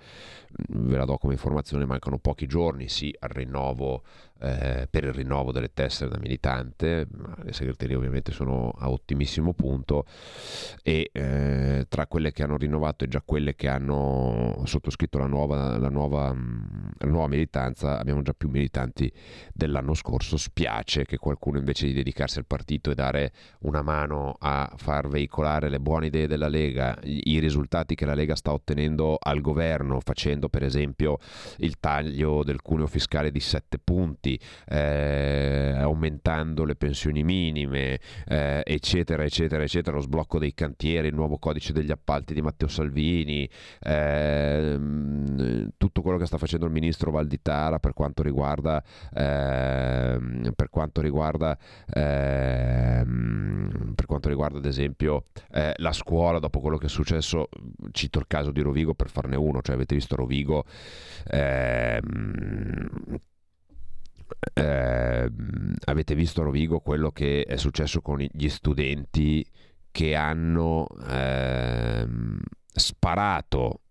Ve 0.70 0.96
la 0.96 1.04
do 1.04 1.18
come 1.18 1.34
informazione, 1.34 1.86
mancano 1.86 2.20
pochi 2.20 2.48
giorni, 2.48 2.88
sì, 2.88 3.14
al 3.20 3.30
rinnovo, 3.30 4.04
eh, 4.42 4.88
per 4.90 5.04
il 5.04 5.14
rinnovo 5.14 5.52
delle 5.52 5.74
tessere 5.74 6.10
da 6.10 6.18
militante, 6.18 7.08
le 7.44 7.54
segreterie 7.54 7.96
ovviamente 7.96 8.32
sono 8.32 8.74
a 8.78 8.90
ottimissimo 8.90 9.54
punto 9.54 10.06
e 10.84 11.10
eh, 11.12 11.86
tra 11.88 12.08
quelle 12.08 12.32
che 12.32 12.44
hanno 12.44 12.58
rinnovato 12.58 13.04
e 13.04 13.08
già 13.08 13.22
quelle 13.24 13.56
che 13.56 13.68
hanno 13.68 14.62
sottoscritto 14.66 15.18
la 15.18 15.28
nuova, 15.28 15.78
la 15.78 15.90
nuova, 15.90 16.34
mh, 16.34 16.92
la 17.00 17.08
nuova 17.08 17.28
militanza, 17.28 18.00
abbiamo 18.00 18.22
già 18.22 18.34
più 18.34 18.50
militanti 18.50 19.12
dell'anno 19.54 19.94
scorso. 19.94 20.38
Spiace 20.38 21.06
che 21.06 21.18
qualcuno 21.18 21.58
invece 21.58 21.88
di 21.88 21.94
dedicarsi 21.94 22.40
al 22.40 22.46
partito 22.46 22.92
e 22.92 22.96
dare 22.96 23.32
una 23.60 23.82
mano 23.82 24.36
a 24.40 24.72
far 24.76 25.08
veicolare 25.08 25.70
le 25.70 25.80
buone 25.80 26.08
idee 26.08 26.28
della 26.28 26.48
Lega, 26.48 26.98
i 27.04 27.40
risultati 27.40 27.96
che 27.96 28.06
la 28.06 28.14
Lega 28.14 28.36
sta 28.36 28.52
ottenendo 28.54 29.18
al 29.20 29.42
governo, 29.42 30.00
facendo 30.00 30.50
per 30.50 30.64
esempio 30.64 31.18
il 31.58 31.80
taglio 31.80 32.44
del 32.44 32.62
cuneo 32.62 32.88
fiscale 32.88 33.32
di 33.32 33.40
7 33.40 33.80
punti, 33.80 34.29
eh, 34.68 35.74
aumentando 35.78 36.66
le 36.66 36.76
pensioni 36.76 37.24
minime, 37.24 38.00
eh, 38.28 38.64
eccetera, 38.66 39.24
eccetera, 39.24 39.64
eccetera, 39.64 39.96
lo 39.96 40.02
sblocco 40.02 40.40
dei 40.40 40.54
cantieri, 40.54 41.08
il 41.08 41.16
nuovo 41.16 41.38
codice 41.38 41.74
degli 41.74 41.92
appalti 41.92 42.34
di 42.34 42.42
Matteo 42.42 42.68
Salvini, 42.68 43.50
ehm, 43.82 45.70
tutto 45.78 46.02
quello 46.02 46.18
che 46.18 46.26
sta 46.26 46.38
facendo 46.38 46.66
il 46.66 46.72
ministro 46.72 47.12
Valditara 47.12 47.80
per 47.80 47.94
quanto 47.94 48.24
riguarda, 48.24 48.84
ehm, 49.14 50.52
per 50.56 50.70
quanto 50.70 51.02
riguarda, 51.02 51.58
ehm, 51.94 53.94
per 53.96 54.06
quanto 54.06 54.30
riguarda 54.30 54.58
ad 54.58 54.66
esempio 54.66 55.26
eh, 55.52 55.74
la 55.78 55.92
scuola 55.92 56.40
dopo 56.40 56.60
quello 56.60 56.78
che 56.78 56.88
è 56.88 56.90
successo, 56.90 57.50
cito 57.92 58.20
il 58.20 58.28
caso 58.28 58.52
di 58.52 58.62
Rovigo 58.62 58.94
per 58.94 59.10
farne 59.10 59.36
uno, 59.36 59.62
cioè 59.62 59.76
avete 59.76 59.96
visto 59.96 60.16
Rovigo, 60.16 60.66
ehm, 61.32 62.88
ehm, 64.54 65.76
avete 65.86 66.16
visto 66.16 66.44
Rovigo 66.44 66.80
quello 66.80 67.12
che 67.12 67.44
è 67.44 67.58
successo 67.58 68.02
con 68.02 68.20
gli 68.20 68.50
studenti 68.50 69.46
che 69.92 70.16
hanno 70.16 70.88
ehm, 71.08 72.40
sparato 72.74 73.82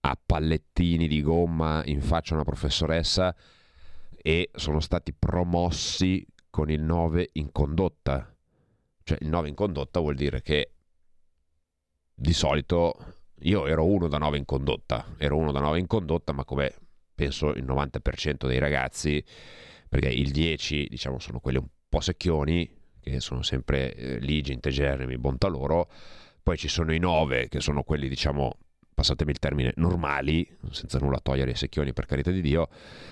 a 0.00 0.18
pallettini 0.24 1.08
di 1.08 1.22
gomma 1.22 1.82
in 1.84 2.00
faccia 2.00 2.32
a 2.32 2.36
una 2.36 2.44
professoressa 2.44 3.34
e 4.22 4.50
sono 4.54 4.80
stati 4.80 5.12
promossi 5.12 6.26
con 6.50 6.70
il 6.70 6.82
9 6.82 7.30
in 7.34 7.52
condotta. 7.52 8.34
Cioè 9.02 9.18
il 9.20 9.28
9 9.28 9.48
in 9.48 9.54
condotta 9.54 10.00
vuol 10.00 10.14
dire 10.14 10.42
che 10.42 10.72
di 12.14 12.32
solito 12.32 13.14
io 13.40 13.66
ero 13.66 13.86
uno 13.86 14.08
da 14.08 14.18
9 14.18 14.36
in 14.36 14.44
condotta, 14.44 15.14
ero 15.16 15.36
uno 15.36 15.52
da 15.52 15.60
9 15.60 15.78
in 15.78 15.86
condotta, 15.86 16.32
ma 16.32 16.44
come 16.44 16.74
penso 17.14 17.50
il 17.50 17.64
90% 17.64 18.46
dei 18.46 18.58
ragazzi, 18.58 19.22
perché 19.90 20.08
il 20.08 20.30
10 20.30 20.86
diciamo 20.88 21.18
sono 21.18 21.40
quelli 21.40 21.58
un 21.58 21.66
po' 21.88 22.00
secchioni, 22.00 22.78
che 23.00 23.18
sono 23.20 23.42
sempre 23.42 23.92
eh, 23.94 24.18
ligi, 24.20 24.52
integerrimi, 24.52 25.18
bontà 25.18 25.48
loro, 25.48 25.90
poi 26.42 26.56
ci 26.56 26.68
sono 26.68 26.94
i 26.94 26.98
9 26.98 27.48
che 27.48 27.60
sono 27.60 27.82
quelli 27.82 28.08
diciamo 28.08 28.56
passatemi 29.00 29.30
il 29.30 29.38
termine, 29.38 29.72
normali, 29.76 30.46
senza 30.70 30.98
nulla 30.98 31.20
togliere 31.20 31.50
ai 31.50 31.56
secchioni 31.56 31.94
per 31.94 32.04
carità 32.04 32.30
di 32.30 32.42
Dio, 32.42 32.68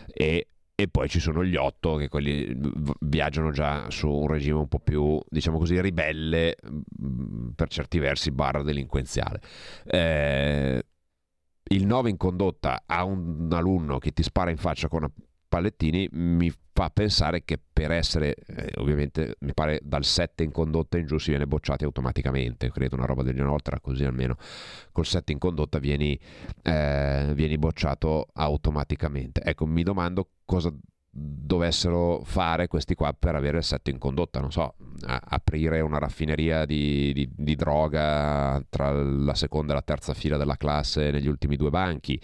e, 0.07 0.49
e 0.75 0.89
poi 0.89 1.09
ci 1.09 1.19
sono 1.19 1.43
gli 1.43 1.57
otto 1.57 1.97
che 1.97 2.09
quelli 2.09 2.55
viaggiano 3.01 3.51
già 3.53 3.91
su 3.91 4.07
un 4.07 4.29
regime 4.29 4.59
un 4.59 4.69
po' 4.69 4.81
più, 4.81 5.19
diciamo 5.27 5.57
così, 5.57 5.81
ribelle, 5.81 6.57
mh, 6.63 7.53
per 7.57 7.69
certi 7.69 7.99
versi 7.99 8.31
barra 8.31 8.63
delinquenziale. 8.63 9.41
Eh, 9.87 10.83
il 11.71 11.87
9 11.87 12.11
in 12.11 12.17
condotta 12.19 12.83
a 12.85 13.05
un 13.05 13.49
alunno 13.51 13.99
che 13.99 14.13
ti 14.13 14.23
spara 14.23 14.51
in 14.51 14.59
faccia 14.59 14.89
con 14.89 15.05
una 15.05 15.13
pallettini 15.49 16.09
mi 16.13 16.53
fa 16.73 16.91
pensare 16.91 17.45
che 17.45 17.59
per 17.73 17.91
essere, 17.91 18.35
eh, 18.35 18.73
ovviamente 18.77 19.37
mi 19.41 19.55
pare 19.55 19.81
dal 19.83 20.05
7 20.05 20.45
in 20.45 20.53
condotta 20.53 20.99
in 20.99 21.07
giù 21.07 21.19
si 21.19 21.31
viene 21.31 21.47
bocciati 21.47 21.85
automaticamente, 21.85 22.71
credo 22.71 22.95
una 22.95 23.07
roba 23.07 23.23
del 23.23 23.35
genere, 23.35 23.57
era 23.65 23.81
così 23.81 24.05
almeno, 24.05 24.37
col 24.93 25.07
7 25.07 25.33
in 25.33 25.39
condotta 25.39 25.79
vieni, 25.79 26.19
eh, 26.63 27.33
vieni 27.35 27.59
bocciato 27.59 28.29
automaticamente. 28.33 29.43
Ecco, 29.43 29.67
mi 29.67 29.83
domando 29.83 30.31
cosa 30.45 30.73
dovessero 31.19 32.23
fare 32.25 32.67
questi 32.69 32.95
qua 32.95 33.15
per 33.19 33.35
avere 33.35 33.59
il 33.59 33.65
7 33.65 33.91
in 33.91 33.99
condotta, 33.99 34.39
non 34.39 34.53
so, 34.53 34.75
aprire 35.07 35.81
una 35.81 35.99
raffineria 35.99 36.65
di, 36.67 37.13
di- 37.13 37.31
di 37.35 37.55
droga 37.55 38.63
tra 38.69 38.91
la 38.93 39.35
seconda 39.35 39.73
e 39.73 39.77
la 39.77 39.83
terza 39.83 40.13
fila 40.13 40.37
della 40.37 40.57
classe 40.57 41.11
negli 41.11 41.29
ultimi 41.29 41.57
due 41.57 41.71
banchi, 41.71 42.21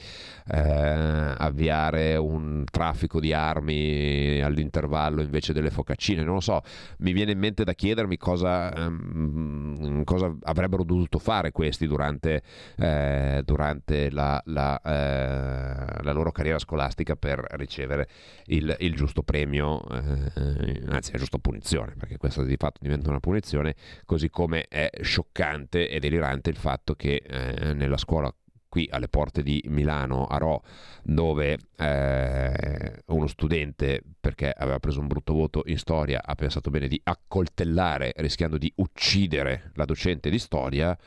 eh, 0.50 0.58
avviare 0.58 2.16
un 2.16 2.64
traffico 2.70 3.20
di 3.20 3.32
armi 3.32 4.40
all'intervallo 4.40 5.22
invece 5.22 5.52
delle 5.52 5.70
focaccine, 5.70 6.22
non 6.22 6.34
lo 6.34 6.40
so, 6.40 6.60
mi 6.98 7.12
viene 7.12 7.32
in 7.32 7.38
mente 7.38 7.64
da 7.64 7.72
chiedermi 7.72 8.16
cosa, 8.16 8.72
ehm, 8.74 10.04
cosa 10.04 10.34
avrebbero 10.42 10.84
dovuto 10.84 11.18
fare 11.18 11.52
questi 11.52 11.86
durante, 11.86 12.42
eh, 12.76 13.42
durante 13.44 14.10
la, 14.10 14.40
la, 14.46 14.80
eh, 14.80 16.02
la 16.02 16.12
loro 16.12 16.30
carriera 16.32 16.58
scolastica 16.58 17.16
per 17.16 17.44
ricevere 17.52 18.08
il, 18.46 18.74
il 18.84 18.94
giusto 18.94 19.22
premio, 19.22 19.82
eh, 19.88 20.82
anzi 20.88 21.12
la 21.12 21.18
giusta 21.18 21.38
punizione, 21.38 21.94
perché 21.98 22.16
questa 22.16 22.42
di 22.42 22.56
fatto 22.56 22.78
diventa 22.80 23.10
una 23.10 23.20
punizione, 23.20 23.74
così 24.04 24.30
come 24.30 24.66
è 24.68 24.90
scioccante 25.00 25.88
e 25.88 25.98
delirante 26.00 26.50
il 26.50 26.56
fatto 26.56 26.94
che 26.94 27.22
eh, 27.26 27.74
nella 27.74 27.96
scuola 27.96 28.32
qui 28.74 28.88
alle 28.90 29.06
porte 29.06 29.44
di 29.44 29.62
Milano, 29.68 30.26
a 30.26 30.36
Rho, 30.36 30.62
dove 31.04 31.58
eh, 31.76 33.02
uno 33.06 33.26
studente, 33.28 34.02
perché 34.20 34.50
aveva 34.50 34.80
preso 34.80 34.98
un 34.98 35.06
brutto 35.06 35.32
voto 35.32 35.62
in 35.66 35.78
storia, 35.78 36.20
ha 36.24 36.34
pensato 36.34 36.70
bene 36.70 36.88
di 36.88 37.00
accoltellare 37.04 38.12
rischiando 38.16 38.58
di 38.58 38.72
uccidere 38.76 39.70
la 39.74 39.84
docente 39.84 40.28
di 40.28 40.40
storia. 40.40 40.98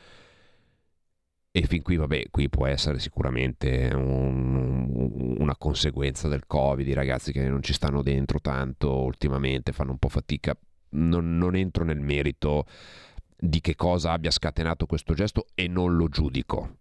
E 1.60 1.66
fin 1.66 1.82
qui, 1.82 1.96
vabbè, 1.96 2.26
qui 2.30 2.48
può 2.48 2.66
essere 2.66 3.00
sicuramente 3.00 3.90
un- 3.92 5.34
una 5.40 5.56
conseguenza 5.56 6.28
del 6.28 6.46
Covid, 6.46 6.86
i 6.86 6.92
ragazzi 6.92 7.32
che 7.32 7.48
non 7.48 7.64
ci 7.64 7.72
stanno 7.72 8.00
dentro 8.00 8.38
tanto 8.40 9.02
ultimamente 9.02 9.72
fanno 9.72 9.90
un 9.90 9.98
po' 9.98 10.08
fatica. 10.08 10.56
Non, 10.90 11.36
non 11.36 11.56
entro 11.56 11.82
nel 11.82 11.98
merito 11.98 12.64
di 13.36 13.60
che 13.60 13.74
cosa 13.74 14.12
abbia 14.12 14.30
scatenato 14.30 14.86
questo 14.86 15.14
gesto 15.14 15.46
e 15.56 15.66
non 15.66 15.96
lo 15.96 16.06
giudico. 16.06 16.76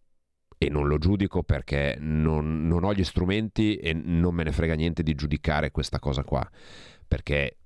E 0.59 0.69
non 0.69 0.87
lo 0.87 0.99
giudico 0.99 1.41
perché 1.41 1.97
non, 1.99 2.67
non 2.67 2.83
ho 2.83 2.93
gli 2.93 3.03
strumenti 3.03 3.77
e 3.77 3.93
non 3.93 4.35
me 4.35 4.43
ne 4.43 4.51
frega 4.51 4.75
niente 4.75 5.01
di 5.01 5.15
giudicare 5.15 5.71
questa 5.71 5.97
cosa 5.97 6.23
qua. 6.23 6.47
Perché 7.07 7.57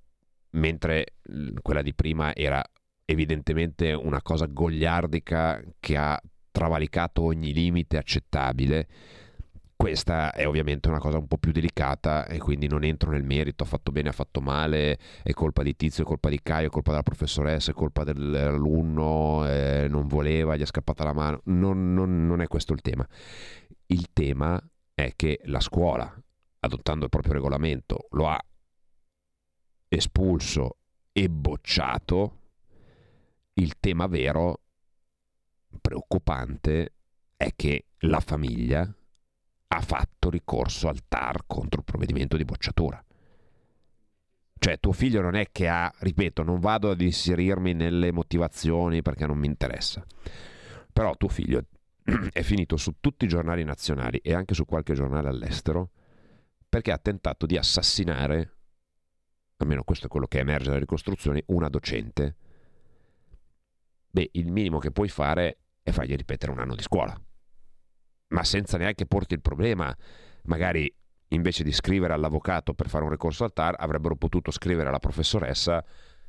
mentre 0.52 1.16
quella 1.62 1.82
di 1.82 1.94
prima 1.94 2.34
era 2.34 2.64
evidentemente 3.04 3.92
una 3.92 4.22
cosa 4.22 4.46
gogliardica 4.46 5.62
che 5.78 5.98
ha 5.98 6.22
travalicato 6.52 7.24
ogni 7.24 7.54
limite 7.54 7.98
accettabile. 7.98 8.88
Questa 9.76 10.32
è 10.34 10.48
ovviamente 10.48 10.90
una 10.90 11.00
cosa 11.00 11.18
un 11.18 11.26
po' 11.26 11.38
più 11.38 11.52
delicata 11.52 12.28
e 12.28 12.38
quindi 12.38 12.68
non 12.68 12.84
entro 12.84 13.10
nel 13.10 13.24
merito, 13.24 13.64
ha 13.64 13.66
fatto 13.66 13.92
bene, 13.92 14.10
ha 14.10 14.12
fatto 14.12 14.40
male, 14.40 15.00
è 15.24 15.32
colpa 15.32 15.64
di 15.64 15.76
Tizio, 15.76 16.04
è 16.04 16.06
colpa 16.06 16.30
di 16.30 16.40
Caio, 16.44 16.68
è 16.68 16.70
colpa 16.70 16.92
della 16.92 17.02
professoressa, 17.02 17.72
è 17.72 17.74
colpa 17.74 18.04
dell'alunno, 18.04 19.48
eh, 19.48 19.88
non 19.90 20.06
voleva, 20.06 20.56
gli 20.56 20.62
è 20.62 20.68
scappata 20.68 21.04
la 21.04 21.14
mano. 21.14 21.42
Non, 21.46 21.96
non- 21.96 22.28
non 22.28 22.42
è 22.42 22.48
questo 22.48 22.74
il 22.74 22.82
tema. 22.82 23.08
Il 23.88 24.14
tema 24.14 24.62
è 24.94 25.14
che 25.16 25.40
la 25.46 25.60
scuola, 25.60 26.16
adottando 26.60 27.06
il 27.06 27.10
proprio 27.10 27.34
regolamento, 27.34 28.06
lo 28.12 28.30
ha 28.30 28.40
espulso 29.88 30.78
e 31.12 31.28
bocciato. 31.28 32.38
Il 33.54 33.80
tema 33.80 34.06
vero 34.06 34.61
preoccupante 35.80 36.94
è 37.38 37.52
che 37.56 37.86
la 38.00 38.20
famiglia 38.20 38.94
ha 39.74 39.82
fatto 39.82 40.30
ricorso 40.30 40.90
al 40.90 41.02
TAR 41.08 41.44
contro 41.48 41.80
il 41.80 41.86
provvedimento 41.86 42.36
di 42.38 42.46
bocciatura. 42.46 43.04
Cioè, 44.60 44.80
tuo 44.80 44.92
figlio 44.92 45.22
non 45.22 45.36
è 45.36 45.48
che 45.52 45.68
ha, 45.68 45.92
ripeto, 46.00 46.44
non 46.44 46.60
vado 46.60 46.92
ad 46.92 47.02
inserirmi 47.02 47.74
nelle 47.74 48.12
motivazioni 48.12 49.02
perché 49.02 49.26
non 49.26 49.38
mi 49.38 49.48
interessa. 49.48 50.06
Però 50.94 51.16
tuo 51.16 51.30
figlio 51.30 51.66
è 52.32 52.42
finito 52.42 52.78
su 52.78 52.96
tutti 53.00 53.26
i 53.26 53.28
giornali 53.28 53.64
nazionali 53.64 54.20
e 54.20 54.34
anche 54.34 54.54
su 54.54 54.66
qualche 54.66 54.94
giornale 54.94 55.30
all'estero 55.30 55.90
perché 56.72 56.92
ha 56.92 56.98
tentato 56.98 57.46
di 57.46 57.58
assassinare, 57.58 58.58
almeno 59.58 59.84
questo 59.84 60.06
è 60.06 60.10
quello 60.10 60.28
che 60.28 60.40
emerge 60.40 60.68
dalle 60.68 60.80
ricostruzioni, 60.80 61.44
una 61.48 61.68
docente. 61.68 62.36
Beh, 64.10 64.30
il 64.34 64.52
minimo 64.52 64.78
che 64.78 64.92
puoi 64.92 65.10
fare 65.10 65.61
è 65.82 65.92
fargli 65.92 66.16
ripetere 66.16 66.52
un 66.52 66.60
anno 66.60 66.76
di 66.76 66.82
scuola, 66.82 67.20
ma 68.30 68.44
senza 68.44 68.78
neanche 68.78 69.06
porti 69.06 69.34
il 69.34 69.42
problema. 69.42 69.96
Magari 70.44 70.94
invece 71.30 71.64
di 71.64 71.72
scrivere 71.72 72.14
all'avvocato 72.14 72.74
per 72.74 72.90
fare 72.90 73.04
un 73.04 73.10
ricorso 73.10 73.44
al 73.44 73.54
TAR, 73.54 73.76
avrebbero 73.78 74.16
potuto 74.16 74.52
scrivere 74.52 74.90
alla 74.90 75.00
professoressa 75.00 75.84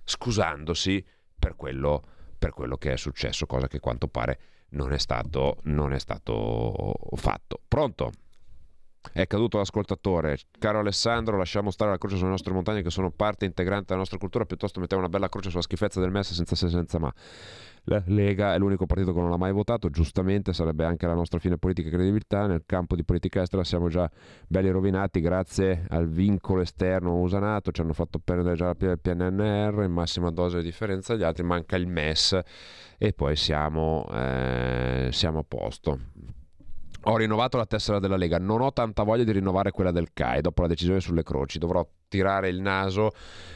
scusandosi 0.05 1.05
per 1.39 1.57
quello, 1.57 2.03
per 2.39 2.53
quello 2.53 2.77
che 2.77 2.93
è 2.93 2.97
successo, 2.97 3.47
cosa 3.47 3.69
che 3.69 3.81
quanto 3.81 4.09
pare 4.09 4.39
non 4.71 4.93
è 4.93 4.99
stato, 4.99 5.59
non 5.65 5.93
è 5.93 5.99
stato 5.99 6.95
fatto. 7.15 7.61
Pronto? 7.67 8.13
È 9.13 9.27
caduto 9.27 9.59
l'ascoltatore. 9.59 10.39
Caro 10.59 10.79
Alessandro, 10.79 11.37
lasciamo 11.37 11.71
stare 11.71 11.91
la 11.91 11.99
croce 11.99 12.17
sulle 12.17 12.31
nostre 12.31 12.53
montagne 12.53 12.83
che 12.83 12.91
sono 12.91 13.11
parte 13.11 13.45
integrante 13.45 13.87
della 13.89 13.99
nostra 13.99 14.19
cultura, 14.19 14.45
piuttosto 14.45 14.79
mettiamo 14.79 15.03
una 15.03 15.11
bella 15.11 15.29
croce 15.29 15.51
sulla 15.51 15.63
schifezza 15.63 15.99
del 16.01 16.11
MES 16.11 16.33
senza 16.33 16.55
se 16.55 16.69
senza 16.69 16.99
ma. 17.01 17.13
La 17.87 18.01
Lega 18.07 18.55
è 18.55 18.59
l'unico 18.59 18.87
partito 18.87 19.13
che 19.13 19.19
non 19.19 19.31
l'ha 19.31 19.37
mai 19.37 19.53
votato, 19.53 19.91
giustamente 19.91 20.53
sarebbe 20.53 20.85
anche 20.85 21.07
la 21.07 21.15
nostra 21.15 21.41
fine 21.41 21.59
politica 21.59 21.89
e 21.89 21.91
credibilità. 21.91 22.47
Nel 22.47 22.63
campo 22.65 22.95
di 22.95 23.05
politica 23.05 23.43
estera 23.43 23.65
siamo 23.65 23.89
già 23.89 24.09
belli 24.47 24.71
rovinati 24.71 25.21
grazie 25.21 25.87
al 25.89 26.09
vincolo 26.09 26.61
esterno 26.61 27.19
usanato, 27.19 27.73
ci 27.73 27.81
hanno 27.81 27.93
fatto 27.93 28.21
perdere 28.23 28.55
già 28.55 28.71
il 28.71 28.99
PNNR 29.01 29.83
in 29.83 29.93
massima 29.93 30.31
dose 30.31 30.59
di 30.59 30.65
differenza 30.65 31.15
agli 31.15 31.25
altri, 31.25 31.43
manca 31.43 31.77
il 31.77 31.89
MES 31.89 32.39
e 32.99 33.13
poi 33.13 33.35
siamo, 33.35 34.07
eh, 34.13 35.09
siamo 35.11 35.41
a 35.41 35.45
posto. 35.47 35.99
Ho 37.05 37.17
rinnovato 37.17 37.57
la 37.57 37.67
tessera 37.67 37.99
della 37.99 38.17
Lega, 38.17 38.39
non 38.39 38.61
ho 38.61 38.73
tanta 38.73 39.03
voglia 39.03 39.25
di 39.25 39.33
rinnovare 39.33 39.73
quella 39.73 39.91
del 39.91 40.13
CAI 40.13 40.41
dopo 40.41 40.63
la 40.63 40.69
decisione 40.69 41.01
sulle 41.01 41.25
croci, 41.25 41.59
dovrò 41.59 41.85
tirare 42.07 42.49
il 42.49 42.61
naso 42.61 43.11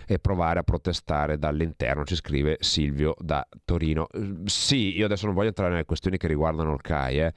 e 0.05 0.19
provare 0.19 0.59
a 0.59 0.63
protestare 0.65 1.39
dall'interno, 1.39 2.05
ci 2.05 2.17
scrive 2.17 2.57
Silvio 2.59 3.15
da 3.19 3.47
Torino. 3.65 4.09
Sì, 4.47 4.97
io 4.97 5.05
adesso 5.05 5.27
non 5.27 5.35
voglio 5.35 5.49
entrare 5.49 5.71
nelle 5.71 5.85
questioni 5.85 6.17
che 6.17 6.27
riguardano 6.27 6.73
il 6.73 6.81
CAI, 6.81 7.21
eh, 7.21 7.33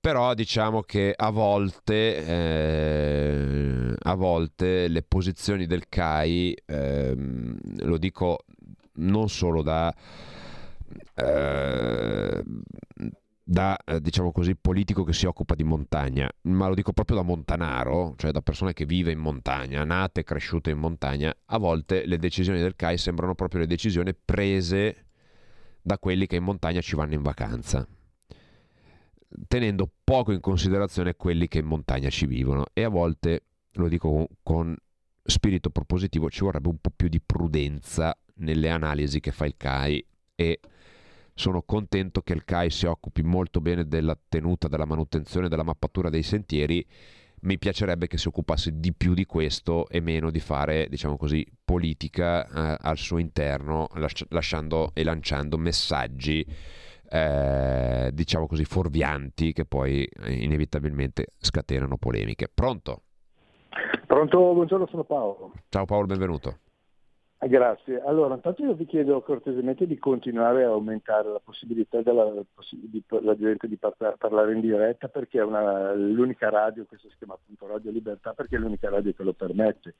però 0.00 0.34
diciamo 0.34 0.82
che 0.82 1.14
a 1.16 1.30
volte, 1.30 2.26
eh, 2.26 3.94
a 3.96 4.14
volte 4.14 4.88
le 4.88 5.02
posizioni 5.02 5.66
del 5.66 5.88
CAI, 5.88 6.56
ehm, 6.66 7.56
lo 7.84 7.96
dico 7.96 8.40
non 8.94 9.28
solo 9.28 9.62
da... 9.62 9.94
eh, 11.14 12.42
da 13.46 13.76
eh, 13.84 14.00
diciamo 14.00 14.32
così 14.32 14.56
politico 14.56 15.04
che 15.04 15.12
si 15.12 15.26
occupa 15.26 15.54
di 15.54 15.64
montagna, 15.64 16.30
ma 16.42 16.66
lo 16.66 16.74
dico 16.74 16.94
proprio 16.94 17.18
da 17.18 17.22
montanaro, 17.22 18.14
cioè 18.16 18.30
da 18.30 18.40
persone 18.40 18.72
che 18.72 18.86
vive 18.86 19.12
in 19.12 19.18
montagna, 19.18 19.84
nate 19.84 20.20
e 20.20 20.24
cresciute 20.24 20.70
in 20.70 20.78
montagna, 20.78 21.32
a 21.46 21.58
volte 21.58 22.06
le 22.06 22.16
decisioni 22.16 22.58
del 22.58 22.74
CAI 22.74 22.96
sembrano 22.96 23.34
proprio 23.34 23.60
le 23.60 23.66
decisioni 23.66 24.14
prese 24.14 25.04
da 25.82 25.98
quelli 25.98 26.26
che 26.26 26.36
in 26.36 26.42
montagna 26.42 26.80
ci 26.80 26.96
vanno 26.96 27.12
in 27.12 27.20
vacanza, 27.20 27.86
tenendo 29.46 29.90
poco 30.02 30.32
in 30.32 30.40
considerazione 30.40 31.14
quelli 31.14 31.46
che 31.46 31.58
in 31.58 31.66
montagna 31.66 32.08
ci 32.08 32.26
vivono. 32.26 32.64
E 32.72 32.82
a 32.82 32.88
volte, 32.88 33.42
lo 33.72 33.88
dico 33.88 34.08
con, 34.08 34.26
con 34.42 34.76
spirito 35.22 35.68
propositivo, 35.68 36.30
ci 36.30 36.40
vorrebbe 36.40 36.68
un 36.68 36.78
po' 36.78 36.92
più 36.96 37.08
di 37.08 37.20
prudenza 37.20 38.16
nelle 38.36 38.70
analisi 38.70 39.20
che 39.20 39.32
fa 39.32 39.44
il 39.44 39.54
CAI 39.58 40.06
e 40.34 40.60
sono 41.34 41.62
contento 41.62 42.22
che 42.22 42.32
il 42.32 42.44
CAI 42.44 42.70
si 42.70 42.86
occupi 42.86 43.22
molto 43.22 43.60
bene 43.60 43.86
della 43.86 44.16
tenuta, 44.28 44.68
della 44.68 44.86
manutenzione, 44.86 45.48
della 45.48 45.64
mappatura 45.64 46.08
dei 46.08 46.22
sentieri. 46.22 46.86
Mi 47.40 47.58
piacerebbe 47.58 48.06
che 48.06 48.16
si 48.16 48.28
occupasse 48.28 48.78
di 48.78 48.94
più 48.94 49.12
di 49.12 49.26
questo 49.26 49.86
e 49.88 50.00
meno 50.00 50.30
di 50.30 50.40
fare, 50.40 50.86
diciamo 50.88 51.16
così, 51.18 51.46
politica 51.62 52.46
eh, 52.46 52.76
al 52.80 52.96
suo 52.96 53.18
interno, 53.18 53.88
lasci- 53.96 54.24
lasciando 54.30 54.92
e 54.94 55.04
lanciando 55.04 55.58
messaggi, 55.58 56.46
eh, 57.10 58.10
diciamo 58.14 58.46
così, 58.46 58.64
fuorvianti 58.64 59.52
che 59.52 59.66
poi 59.66 60.08
inevitabilmente 60.26 61.34
scatenano 61.36 61.98
polemiche. 61.98 62.48
Pronto? 62.52 63.02
Pronto, 64.06 64.38
buongiorno, 64.54 64.86
sono 64.86 65.04
Paolo. 65.04 65.52
Ciao 65.68 65.84
Paolo, 65.84 66.06
benvenuto. 66.06 66.58
Grazie. 67.48 68.00
Allora, 68.00 68.34
intanto 68.34 68.62
io 68.62 68.74
vi 68.74 68.86
chiedo 68.86 69.20
cortesemente 69.20 69.86
di 69.86 69.98
continuare 69.98 70.64
a 70.64 70.68
aumentare 70.68 71.28
la 71.30 71.40
possibilità 71.42 72.00
della, 72.00 72.30
possi- 72.54 72.78
di- 72.88 73.02
per 73.04 73.22
la 73.24 73.36
gente 73.36 73.66
di 73.68 73.76
par- 73.76 74.16
parlare 74.16 74.52
in 74.54 74.60
diretta 74.60 75.08
perché 75.08 75.40
è 75.40 75.42
una- 75.44 75.92
l'unica 75.94 76.48
radio, 76.48 76.86
questo 76.86 77.08
si 77.10 77.16
chiama 77.18 77.34
appunto 77.34 77.66
Radio 77.66 77.90
Libertà, 77.90 78.32
perché 78.34 78.56
è 78.56 78.58
l'unica 78.58 78.88
radio 78.88 79.12
che 79.12 79.22
lo 79.24 79.32
permette 79.32 79.94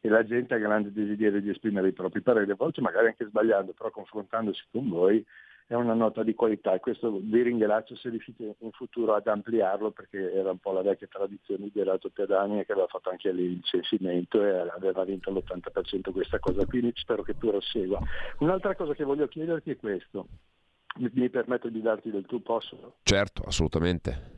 e 0.00 0.08
la 0.08 0.24
gente 0.24 0.54
ha 0.54 0.58
grande 0.58 0.92
desiderio 0.92 1.40
di 1.40 1.50
esprimere 1.50 1.88
i 1.88 1.92
propri 1.92 2.20
pareri, 2.22 2.50
a 2.50 2.56
volte 2.56 2.80
magari 2.80 3.08
anche 3.08 3.26
sbagliando, 3.26 3.72
però 3.72 3.90
confrontandosi 3.90 4.64
con 4.70 4.88
voi 4.88 5.24
è 5.68 5.74
una 5.74 5.92
nota 5.92 6.22
di 6.22 6.34
qualità 6.34 6.72
e 6.72 6.80
questo 6.80 7.20
vi 7.22 7.42
ringrazio 7.42 7.94
se 7.94 8.08
riuscite 8.08 8.56
in 8.60 8.70
futuro 8.72 9.14
ad 9.14 9.26
ampliarlo 9.26 9.90
perché 9.90 10.32
era 10.32 10.50
un 10.50 10.56
po' 10.58 10.72
la 10.72 10.80
vecchia 10.80 11.08
tradizione 11.08 11.68
di 11.70 11.82
Radio 11.82 12.08
Pedania 12.08 12.64
che 12.64 12.72
aveva 12.72 12.86
fatto 12.86 13.10
anche 13.10 13.30
lì 13.32 13.52
il 13.52 13.60
censimento 13.62 14.42
e 14.42 14.48
aveva 14.48 15.04
vinto 15.04 15.30
l'80% 15.30 16.10
questa 16.10 16.38
cosa, 16.38 16.64
quindi 16.64 16.90
spero 16.94 17.22
che 17.22 17.36
tu 17.36 17.50
prosegua. 17.50 18.00
Un'altra 18.38 18.74
cosa 18.74 18.94
che 18.94 19.04
voglio 19.04 19.28
chiederti 19.28 19.72
è 19.72 19.76
questo, 19.76 20.28
mi, 21.00 21.10
mi 21.12 21.28
permetto 21.28 21.68
di 21.68 21.82
darti 21.82 22.10
del 22.10 22.24
tu, 22.24 22.40
posso? 22.40 22.94
Certo, 23.02 23.42
assolutamente. 23.42 24.36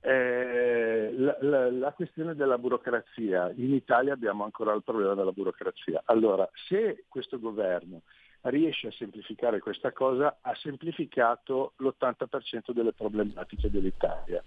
Eh, 0.00 1.10
la, 1.16 1.38
la- 1.40 1.70
la 1.70 1.92
questione 1.92 2.34
della 2.34 2.58
burocrazia, 2.58 3.50
in 3.56 3.72
Italia 3.72 4.12
abbiamo 4.12 4.44
ancora 4.44 4.74
il 4.74 4.82
problema 4.82 5.14
della 5.14 5.32
burocrazia. 5.32 6.02
Allora, 6.04 6.46
se 6.68 7.06
questo 7.08 7.40
governo 7.40 8.02
riesce 8.48 8.88
a 8.88 8.92
semplificare 8.92 9.60
questa 9.60 9.92
cosa, 9.92 10.38
ha 10.40 10.54
semplificato 10.54 11.72
l'80% 11.76 12.72
delle 12.72 12.92
problematiche 12.92 13.70
dell'Italia. 13.70 14.42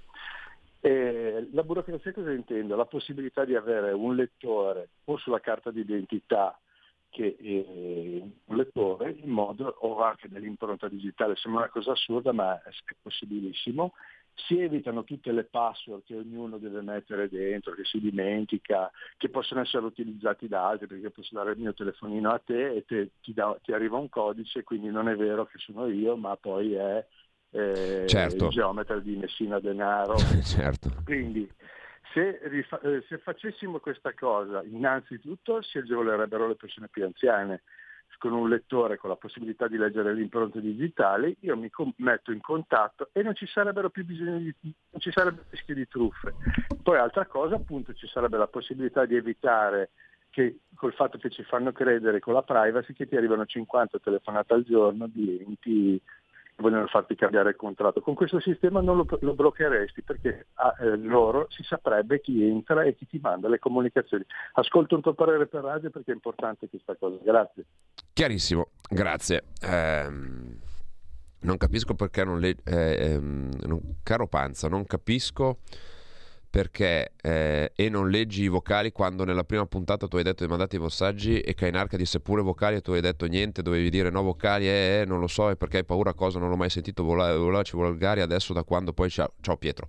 Eh, 0.82 1.50
la 1.52 1.64
burocrazia 1.64 2.14
cosa 2.14 2.32
intendo? 2.32 2.76
La 2.76 2.86
possibilità 2.86 3.44
di 3.44 3.56
avere 3.56 3.92
un 3.92 4.16
lettore 4.16 4.90
o 5.06 5.18
sulla 5.18 5.42
carta 5.42 5.72
d'identità 5.72 6.58
che 7.10 7.36
eh, 7.40 8.32
un 8.46 8.56
lettore 8.56 9.12
in 9.12 9.30
modo 9.30 9.76
o 9.80 10.02
anche 10.02 10.30
dell'impronta 10.30 10.88
digitale, 10.88 11.36
sembra 11.36 11.62
una 11.62 11.70
cosa 11.70 11.92
assurda 11.92 12.32
ma 12.32 12.62
è 12.62 12.70
possibilissimo, 13.02 13.94
si 14.34 14.60
evitano 14.60 15.04
tutte 15.04 15.32
le 15.32 15.44
password 15.44 16.04
che 16.04 16.16
ognuno 16.16 16.58
deve 16.58 16.82
mettere 16.82 17.30
dentro, 17.30 17.74
che 17.74 17.84
si 17.84 18.00
dimentica, 18.00 18.92
che 19.18 19.30
possono 19.30 19.62
essere 19.62 19.86
utilizzati 19.86 20.48
da 20.48 20.68
altri, 20.68 20.88
perché 20.88 21.12
posso 21.12 21.36
dare 21.36 21.52
il 21.52 21.60
mio 21.60 21.74
telefonino 21.74 22.32
a 22.32 22.40
te 22.40 22.76
e 22.76 22.86
te- 22.86 23.12
ti, 23.22 23.34
dà- 23.34 23.58
ti 23.62 23.74
arriva 23.74 23.98
un 23.98 24.10
codice, 24.10 24.64
quindi 24.64 24.90
non 24.90 25.08
è 25.10 25.16
vero 25.16 25.46
che 25.46 25.58
sono 25.58 25.88
io, 25.88 26.16
ma 26.16 26.36
poi 26.36 26.74
è 26.74 27.06
eh, 27.52 28.06
Certo. 28.10 28.46
il 28.46 28.50
geometra 28.50 29.00
di 29.00 29.16
Messina 29.16 29.60
Denaro. 29.60 30.20
certo. 30.44 30.92
Quindi 31.04 31.50
se, 32.14 32.40
rifa- 32.44 32.82
eh, 32.82 33.04
se 33.08 33.18
facessimo 33.20 33.80
questa 33.80 34.14
cosa, 34.14 34.64
innanzitutto 34.64 35.62
si 35.62 35.78
agevolerebbero 35.78 36.48
le 36.48 36.56
persone 36.56 36.88
più 36.88 37.04
anziane 37.06 37.62
con 38.18 38.34
un 38.34 38.50
lettore 38.50 38.98
con 38.98 39.10
la 39.10 39.16
possibilità 39.16 39.68
di 39.68 39.78
leggere 39.78 40.14
le 40.14 40.22
impronte 40.22 40.60
digitali, 40.62 41.36
io 41.42 41.56
mi 41.56 41.70
com- 41.70 41.94
metto 41.98 42.32
in 42.32 42.42
contatto 42.42 43.10
e 43.14 43.22
non 43.22 43.36
ci 43.36 43.46
sarebbero 43.48 43.90
più 43.90 44.06
bisogno 44.06 44.40
di 44.40 44.54
non 44.62 45.00
ci 45.00 45.12
sarebbe 45.12 45.46
rischio 45.50 45.76
di 45.76 45.88
truffe. 45.88 46.34
Poi 46.82 46.98
altra 46.98 47.26
cosa, 47.26 47.56
appunto, 47.56 47.94
ci 47.94 48.08
sarebbe 48.08 48.38
la 48.38 48.48
possibilità 48.48 49.06
di 49.06 49.16
evitare 49.16 49.92
che 50.30 50.60
col 50.76 50.94
fatto 50.94 51.18
che 51.18 51.30
ci 51.30 51.44
fanno 51.44 51.72
credere 51.72 52.20
con 52.20 52.34
la 52.34 52.44
privacy 52.44 52.94
che 52.94 53.08
ti 53.08 53.16
arrivano 53.16 53.46
50 53.46 54.00
telefonate 54.00 54.54
al 54.54 54.64
giorno 54.64 55.08
di 55.08 55.44
enti 55.46 56.02
vogliono 56.60 56.88
farti 56.88 57.16
cambiare 57.16 57.50
il 57.50 57.56
contratto. 57.56 58.02
Con 58.02 58.16
questo 58.16 58.40
sistema 58.40 58.82
non 58.82 58.98
lo, 58.98 59.06
lo 59.22 59.34
bloccheresti 59.34 60.02
perché 60.02 60.48
a 60.56 60.76
eh, 60.80 60.98
loro 60.98 61.48
si 61.50 61.64
saprebbe 61.64 62.22
chi 62.22 62.44
entra 62.44 62.84
e 62.84 62.96
chi 62.96 63.08
ti 63.08 63.20
manda 63.22 63.48
le 63.50 63.60
comunicazioni. 63.60 64.26
Ascolto 64.54 64.96
un 64.96 65.02
tuo 65.02 65.14
parere 65.14 65.48
per 65.48 65.64
radio 65.64 65.90
perché 65.90 66.12
è 66.12 66.16
importante 66.16 66.70
questa 66.70 66.96
cosa. 66.96 67.18
Grazie. 67.22 67.66
Chiarissimo, 68.14 68.70
grazie. 68.90 69.44
Ehm, 69.62 70.58
non 71.42 71.58
capisco 71.58 71.94
perché 71.96 72.24
non 72.24 72.40
le... 72.40 72.56
eh, 72.66 73.14
ehm, 73.14 73.52
caro 74.04 74.28
Panza, 74.28 74.68
non 74.68 74.86
capisco 74.86 75.60
perché 76.50 77.14
eh, 77.22 77.72
e 77.76 77.90
non 77.90 78.10
leggi 78.10 78.44
i 78.44 78.48
vocali 78.48 78.92
quando 78.92 79.24
nella 79.24 79.44
prima 79.44 79.66
puntata 79.68 80.08
tu 80.08 80.18
hai 80.18 80.24
detto 80.24 80.44
di 80.44 80.50
mandare 80.50 80.76
i 80.76 80.80
messaggi 80.80 81.40
e 81.42 81.54
Kainarca 81.54 81.96
disse 81.96 82.20
pure 82.20 82.42
vocali 82.42 82.78
e 82.78 82.82
tu 82.82 82.92
hai 82.92 83.02
detto 83.02 83.26
niente, 83.28 83.62
dovevi 83.62 83.90
dire 83.90 84.10
no 84.10 84.24
vocali, 84.24 84.68
eh, 84.68 85.02
eh, 85.02 85.06
non 85.06 85.20
lo 85.20 85.28
so, 85.28 85.50
e 85.50 85.56
perché 85.56 85.78
hai 85.78 85.86
paura 85.86 86.14
cosa, 86.14 86.40
non 86.40 86.50
l'ho 86.50 86.56
mai 86.56 86.70
sentito 86.70 87.04
volare, 87.04 87.38
volare 87.38 87.70
volgari 87.72 88.22
adesso 88.22 88.54
da 88.54 88.64
quando 88.64 88.94
poi 88.94 89.10
ciao, 89.10 89.34
ciao 89.42 89.58
Pietro. 89.58 89.88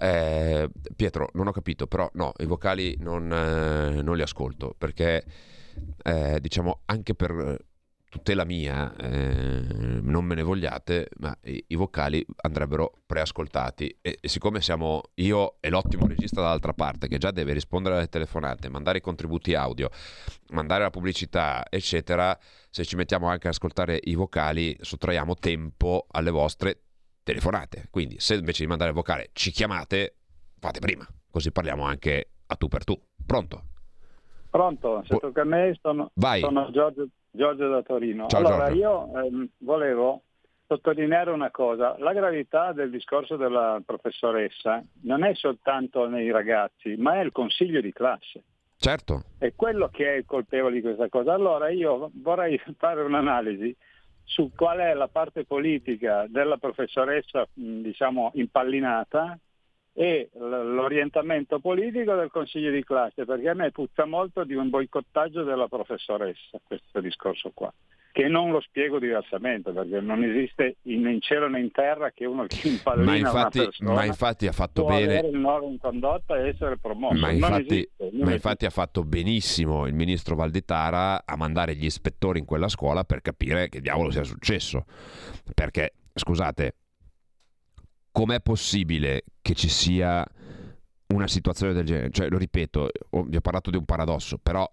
Eh, 0.00 0.68
Pietro, 0.94 1.30
non 1.32 1.48
ho 1.48 1.52
capito, 1.52 1.88
però 1.88 2.08
no, 2.14 2.32
i 2.38 2.46
vocali 2.46 2.96
non, 3.00 3.32
eh, 3.32 4.00
non 4.00 4.16
li 4.16 4.22
ascolto 4.22 4.74
perché 4.78 5.24
eh, 6.04 6.38
diciamo 6.40 6.82
anche 6.86 7.14
per 7.14 7.58
tutela 8.08 8.44
mia, 8.44 8.94
eh, 8.96 10.00
non 10.00 10.24
me 10.24 10.34
ne 10.34 10.42
vogliate, 10.42 11.08
ma 11.18 11.36
i, 11.44 11.62
i 11.68 11.74
vocali 11.74 12.24
andrebbero 12.42 12.92
preascoltati 13.06 13.98
e, 14.00 14.18
e 14.20 14.28
siccome 14.28 14.60
siamo 14.60 15.02
io 15.14 15.56
e 15.60 15.68
l'ottimo 15.68 16.06
regista 16.06 16.40
dall'altra 16.40 16.72
parte 16.72 17.08
che 17.08 17.18
già 17.18 17.30
deve 17.30 17.52
rispondere 17.52 17.96
alle 17.96 18.08
telefonate, 18.08 18.68
mandare 18.68 18.98
i 18.98 19.02
contributi 19.02 19.54
audio, 19.54 19.90
mandare 20.50 20.84
la 20.84 20.90
pubblicità, 20.90 21.64
eccetera, 21.68 22.36
se 22.70 22.84
ci 22.84 22.96
mettiamo 22.96 23.28
anche 23.28 23.48
ad 23.48 23.54
ascoltare 23.54 24.00
i 24.02 24.14
vocali 24.14 24.76
sottraiamo 24.80 25.34
tempo 25.34 26.06
alle 26.10 26.30
vostre 26.30 26.82
telefonate. 27.22 27.88
Quindi 27.90 28.16
se 28.18 28.34
invece 28.34 28.62
di 28.62 28.68
mandare 28.68 28.90
il 28.90 28.96
vocale 28.96 29.30
ci 29.32 29.50
chiamate, 29.50 30.16
fate 30.58 30.80
prima, 30.80 31.06
così 31.30 31.52
parliamo 31.52 31.84
anche 31.84 32.30
a 32.46 32.56
tu 32.56 32.68
per 32.68 32.84
tu. 32.84 32.98
Pronto? 33.26 33.64
Pronto, 34.50 35.02
se 35.06 35.18
tocca 35.18 35.42
a 35.42 35.44
me 35.44 35.76
sono, 35.82 36.10
Vai. 36.14 36.40
sono 36.40 36.70
Giorgio, 36.70 37.08
Giorgio 37.38 37.68
da 37.68 37.82
Torino. 37.82 38.26
Ciao, 38.26 38.40
allora 38.40 38.66
Giorgio. 38.66 38.78
io 38.80 39.22
ehm, 39.22 39.48
volevo 39.58 40.22
sottolineare 40.66 41.30
una 41.30 41.52
cosa, 41.52 41.94
la 41.98 42.12
gravità 42.12 42.72
del 42.72 42.90
discorso 42.90 43.36
della 43.36 43.80
professoressa 43.86 44.84
non 45.02 45.22
è 45.22 45.32
soltanto 45.34 46.08
nei 46.08 46.32
ragazzi, 46.32 46.96
ma 46.96 47.14
è 47.14 47.22
il 47.22 47.30
consiglio 47.30 47.80
di 47.80 47.92
classe. 47.92 48.42
Certo, 48.76 49.22
È 49.38 49.52
quello 49.54 49.88
che 49.88 50.14
è 50.14 50.16
il 50.16 50.24
colpevole 50.24 50.74
di 50.74 50.80
questa 50.80 51.08
cosa. 51.08 51.32
Allora 51.32 51.68
io 51.68 52.10
vorrei 52.14 52.60
fare 52.76 53.02
un'analisi 53.02 53.74
su 54.24 54.50
qual 54.54 54.78
è 54.78 54.92
la 54.94 55.08
parte 55.08 55.44
politica 55.44 56.26
della 56.28 56.56
professoressa, 56.56 57.46
diciamo, 57.54 58.32
impallinata 58.34 59.38
e 59.98 60.30
l'orientamento 60.38 61.58
politico 61.58 62.14
del 62.14 62.30
consiglio 62.30 62.70
di 62.70 62.84
classe, 62.84 63.24
perché 63.24 63.48
a 63.48 63.54
me 63.54 63.72
puzza 63.72 64.04
molto 64.04 64.44
di 64.44 64.54
un 64.54 64.70
boicottaggio 64.70 65.42
della 65.42 65.66
professoressa 65.66 66.60
questo 66.62 67.00
discorso 67.00 67.50
qua, 67.52 67.74
che 68.12 68.28
non 68.28 68.52
lo 68.52 68.60
spiego 68.60 69.00
diversamente, 69.00 69.72
perché 69.72 69.98
non 69.98 70.22
esiste 70.22 70.76
né 70.82 71.10
in 71.10 71.20
cielo 71.20 71.48
né 71.48 71.58
in 71.58 71.72
terra 71.72 72.12
che 72.12 72.26
uno 72.26 72.46
che 72.46 72.68
impallina 72.68 73.10
ma 73.10 73.16
infatti, 73.16 73.58
persona 73.58 73.92
ma 73.92 74.04
infatti 74.04 74.46
ha 74.46 74.52
fatto 74.52 74.84
bene. 74.84 75.18
il 75.18 75.36
nord 75.36 75.68
in 75.68 75.78
condotta 75.78 76.36
e 76.38 76.50
essere 76.50 76.78
promosso. 76.78 77.18
Ma 77.18 77.32
infatti, 77.32 77.88
esiste, 77.96 78.10
ma 78.12 78.32
infatti 78.32 78.66
ha 78.66 78.70
fatto 78.70 79.02
benissimo 79.02 79.84
il 79.84 79.94
ministro 79.94 80.36
Valditara 80.36 81.24
a 81.24 81.36
mandare 81.36 81.74
gli 81.74 81.86
ispettori 81.86 82.38
in 82.38 82.44
quella 82.44 82.68
scuola 82.68 83.02
per 83.02 83.20
capire 83.20 83.68
che 83.68 83.80
diavolo 83.80 84.12
sia 84.12 84.22
successo. 84.22 84.84
Perché, 85.52 85.94
scusate, 86.14 86.74
com'è 88.18 88.40
possibile 88.40 89.22
che 89.40 89.54
ci 89.54 89.68
sia 89.68 90.26
una 91.14 91.28
situazione 91.28 91.72
del 91.72 91.86
genere? 91.86 92.10
Cioè, 92.10 92.28
lo 92.28 92.36
ripeto, 92.36 92.90
vi 93.26 93.36
ho 93.36 93.40
parlato 93.40 93.70
di 93.70 93.76
un 93.76 93.84
paradosso, 93.84 94.38
però 94.38 94.68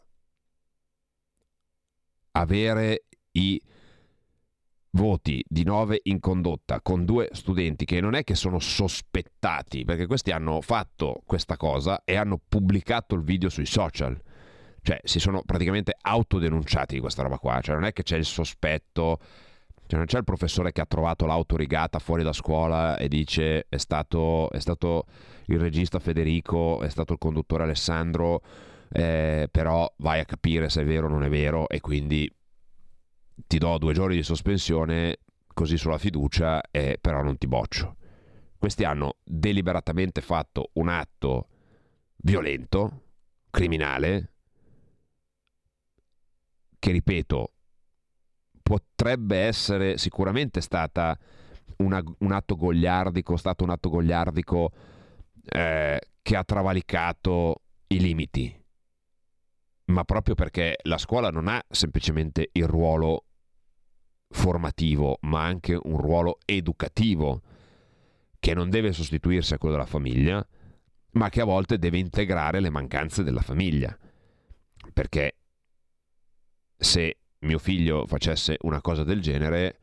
avere 2.31 3.05
i 3.33 3.61
voti 4.93 5.45
di 5.47 5.63
9 5.63 5.99
in 6.05 6.19
condotta 6.19 6.81
con 6.81 7.05
due 7.05 7.29
studenti 7.33 7.85
che 7.85 8.01
non 8.01 8.15
è 8.15 8.23
che 8.23 8.33
sono 8.33 8.57
sospettati, 8.57 9.85
perché 9.85 10.07
questi 10.07 10.31
hanno 10.31 10.59
fatto 10.61 11.21
questa 11.23 11.55
cosa 11.55 12.01
e 12.03 12.15
hanno 12.15 12.41
pubblicato 12.47 13.13
il 13.13 13.21
video 13.21 13.49
sui 13.49 13.67
social. 13.67 14.19
Cioè, 14.81 14.99
si 15.03 15.19
sono 15.19 15.43
praticamente 15.45 15.95
autodenunciati 16.01 16.95
di 16.95 16.99
questa 16.99 17.21
roba 17.21 17.37
qua. 17.37 17.61
Cioè, 17.61 17.75
non 17.75 17.83
è 17.83 17.93
che 17.93 18.01
c'è 18.01 18.17
il 18.17 18.25
sospetto, 18.25 19.19
cioè, 19.87 19.97
non 19.97 20.05
c'è 20.05 20.17
il 20.17 20.23
professore 20.23 20.71
che 20.71 20.81
ha 20.81 20.85
trovato 20.85 21.25
l'auto 21.25 21.55
rigata 21.55 21.99
fuori 21.99 22.23
da 22.23 22.33
scuola 22.33 22.97
e 22.97 23.07
dice 23.07 23.67
è 23.69 23.77
stato, 23.77 24.49
è 24.49 24.59
stato 24.59 25.05
il 25.45 25.59
regista 25.59 25.99
Federico, 25.99 26.81
è 26.81 26.89
stato 26.89 27.13
il 27.13 27.19
conduttore 27.19 27.63
Alessandro, 27.63 28.41
eh, 28.91 29.47
però 29.51 29.91
vai 29.97 30.19
a 30.19 30.25
capire 30.25 30.69
se 30.69 30.81
è 30.81 30.85
vero 30.85 31.05
o 31.05 31.09
non 31.09 31.23
è 31.23 31.29
vero 31.29 31.69
e 31.69 31.81
quindi 31.81 32.31
ti 33.47 33.57
do 33.57 33.77
due 33.77 33.93
giorni 33.93 34.15
di 34.15 34.23
sospensione 34.23 35.19
così 35.53 35.77
sulla 35.77 35.99
fiducia 35.99 36.61
e 36.71 36.97
però 36.99 37.21
non 37.21 37.37
ti 37.37 37.47
boccio. 37.47 37.97
Questi 38.57 38.83
hanno 38.83 39.17
deliberatamente 39.23 40.21
fatto 40.21 40.71
un 40.73 40.87
atto 40.87 41.47
violento, 42.17 43.03
criminale, 43.51 44.31
che 46.79 46.91
ripeto, 46.91 47.51
potrebbe 48.67 49.37
essere 49.37 49.99
sicuramente 49.99 50.59
stata 50.59 51.15
una- 51.77 52.01
un 52.17 52.31
atto 52.31 52.55
gogliardico, 52.55 53.37
stato 53.37 53.63
un 53.63 53.69
atto 53.69 53.89
gogliardico 53.89 54.71
eh, 55.47 56.01
che 56.23 56.35
ha 56.35 56.43
travalicato 56.43 57.61
i 57.89 57.99
limiti, 57.99 58.63
ma 59.85 60.03
proprio 60.03 60.33
perché 60.33 60.77
la 60.81 60.97
scuola 60.97 61.29
non 61.29 61.47
ha 61.47 61.63
semplicemente 61.69 62.49
il 62.53 62.65
ruolo 62.65 63.25
formativo, 64.29 65.19
ma 65.21 65.43
anche 65.43 65.77
un 65.79 66.01
ruolo 66.01 66.39
educativo 66.45 67.43
che 68.39 68.55
non 68.55 68.71
deve 68.71 68.93
sostituirsi 68.93 69.53
a 69.53 69.59
quello 69.59 69.75
della 69.75 69.87
famiglia, 69.87 70.43
ma 71.11 71.29
che 71.29 71.41
a 71.41 71.45
volte 71.45 71.77
deve 71.77 71.99
integrare 71.99 72.59
le 72.59 72.71
mancanze 72.71 73.21
della 73.21 73.41
famiglia. 73.41 73.95
Perché 74.91 75.35
se 76.75 77.17
mio 77.45 77.59
figlio 77.59 78.05
facesse 78.07 78.57
una 78.61 78.81
cosa 78.81 79.03
del 79.03 79.21
genere, 79.21 79.79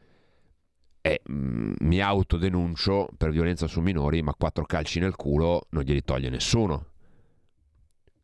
eh, 1.00 1.20
mm, 1.30 1.74
mi 1.80 2.00
autodenuncio 2.00 3.08
per 3.16 3.30
violenza 3.30 3.66
su 3.66 3.80
minori, 3.80 4.22
ma 4.22 4.34
quattro 4.34 4.64
calci 4.64 5.00
nel 5.00 5.16
culo 5.16 5.66
non 5.70 5.82
glieli 5.82 6.02
toglie 6.02 6.30
nessuno. 6.30 6.86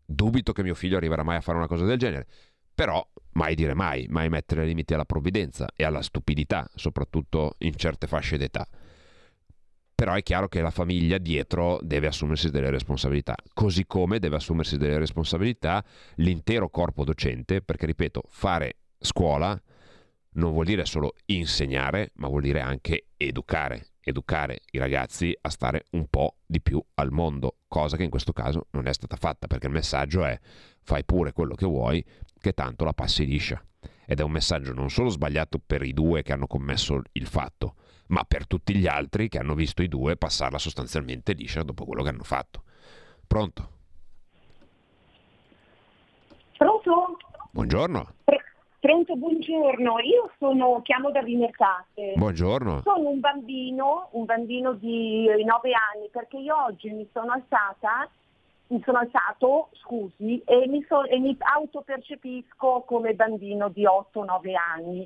Dubito 0.04 0.52
che 0.52 0.62
mio 0.62 0.74
figlio 0.74 0.96
arriverà 0.96 1.22
mai 1.22 1.36
a 1.36 1.40
fare 1.40 1.58
una 1.58 1.66
cosa 1.66 1.84
del 1.84 1.98
genere, 1.98 2.26
però 2.74 3.06
mai 3.32 3.54
dire 3.54 3.74
mai, 3.74 4.06
mai 4.08 4.28
mettere 4.28 4.64
limiti 4.64 4.94
alla 4.94 5.04
provvidenza 5.04 5.68
e 5.74 5.84
alla 5.84 6.02
stupidità, 6.02 6.68
soprattutto 6.74 7.56
in 7.58 7.74
certe 7.74 8.06
fasce 8.06 8.38
d'età. 8.38 8.66
Però 9.94 10.14
è 10.14 10.22
chiaro 10.22 10.46
che 10.46 10.60
la 10.60 10.70
famiglia 10.70 11.18
dietro 11.18 11.80
deve 11.82 12.06
assumersi 12.06 12.50
delle 12.50 12.70
responsabilità, 12.70 13.34
così 13.52 13.84
come 13.84 14.20
deve 14.20 14.36
assumersi 14.36 14.76
delle 14.76 14.96
responsabilità 14.96 15.84
l'intero 16.16 16.68
corpo 16.68 17.02
docente, 17.02 17.60
perché 17.62 17.86
ripeto, 17.86 18.22
fare 18.28 18.76
scuola 18.98 19.60
non 20.30 20.52
vuol 20.52 20.66
dire 20.66 20.84
solo 20.84 21.14
insegnare, 21.26 22.12
ma 22.14 22.28
vuol 22.28 22.42
dire 22.42 22.60
anche 22.60 23.06
educare, 23.16 23.88
educare 24.00 24.60
i 24.70 24.78
ragazzi 24.78 25.36
a 25.40 25.48
stare 25.50 25.86
un 25.92 26.06
po' 26.08 26.36
di 26.46 26.60
più 26.60 26.82
al 26.94 27.10
mondo, 27.10 27.56
cosa 27.66 27.96
che 27.96 28.04
in 28.04 28.10
questo 28.10 28.32
caso 28.32 28.66
non 28.70 28.86
è 28.86 28.92
stata 28.92 29.16
fatta, 29.16 29.46
perché 29.46 29.66
il 29.66 29.72
messaggio 29.72 30.24
è 30.24 30.38
fai 30.82 31.04
pure 31.04 31.32
quello 31.32 31.54
che 31.54 31.66
vuoi, 31.66 32.04
che 32.40 32.52
tanto 32.52 32.84
la 32.84 32.92
passi 32.92 33.26
liscia. 33.26 33.60
Ed 34.06 34.20
è 34.20 34.22
un 34.22 34.30
messaggio 34.30 34.72
non 34.72 34.90
solo 34.90 35.08
sbagliato 35.10 35.58
per 35.58 35.82
i 35.82 35.92
due 35.92 36.22
che 36.22 36.32
hanno 36.32 36.46
commesso 36.46 37.02
il 37.12 37.26
fatto, 37.26 37.74
ma 38.08 38.24
per 38.24 38.46
tutti 38.46 38.74
gli 38.74 38.86
altri 38.86 39.28
che 39.28 39.38
hanno 39.38 39.54
visto 39.54 39.82
i 39.82 39.88
due 39.88 40.16
passarla 40.16 40.58
sostanzialmente 40.58 41.32
liscia 41.32 41.62
dopo 41.62 41.84
quello 41.84 42.02
che 42.02 42.08
hanno 42.08 42.22
fatto. 42.22 42.62
Pronto? 43.26 43.76
Pronto? 46.56 47.16
Buongiorno. 47.50 48.14
Pr- 48.24 48.47
Pronto, 48.80 49.16
buongiorno. 49.16 49.98
Io 50.00 50.30
sono, 50.38 50.80
chiamo 50.82 51.10
da 51.10 51.20
Vimercate. 51.20 52.12
Buongiorno. 52.14 52.82
Sono 52.84 53.08
un 53.08 53.18
bambino, 53.18 54.08
un 54.12 54.24
bambino 54.24 54.72
di 54.74 55.26
9 55.26 55.70
anni, 55.72 56.08
perché 56.12 56.36
io 56.36 56.54
oggi 56.64 56.88
mi 56.90 57.08
sono 57.12 57.32
alzata, 57.32 58.08
mi 58.68 58.80
sono 58.84 58.98
alzato, 58.98 59.70
scusi, 59.72 60.40
e 60.44 60.68
mi, 60.68 60.84
so- 60.88 61.04
e 61.06 61.18
mi 61.18 61.36
autopercepisco 61.38 62.84
come 62.86 63.14
bambino 63.14 63.68
di 63.68 63.84
8-9 63.84 64.54
anni. 64.54 65.04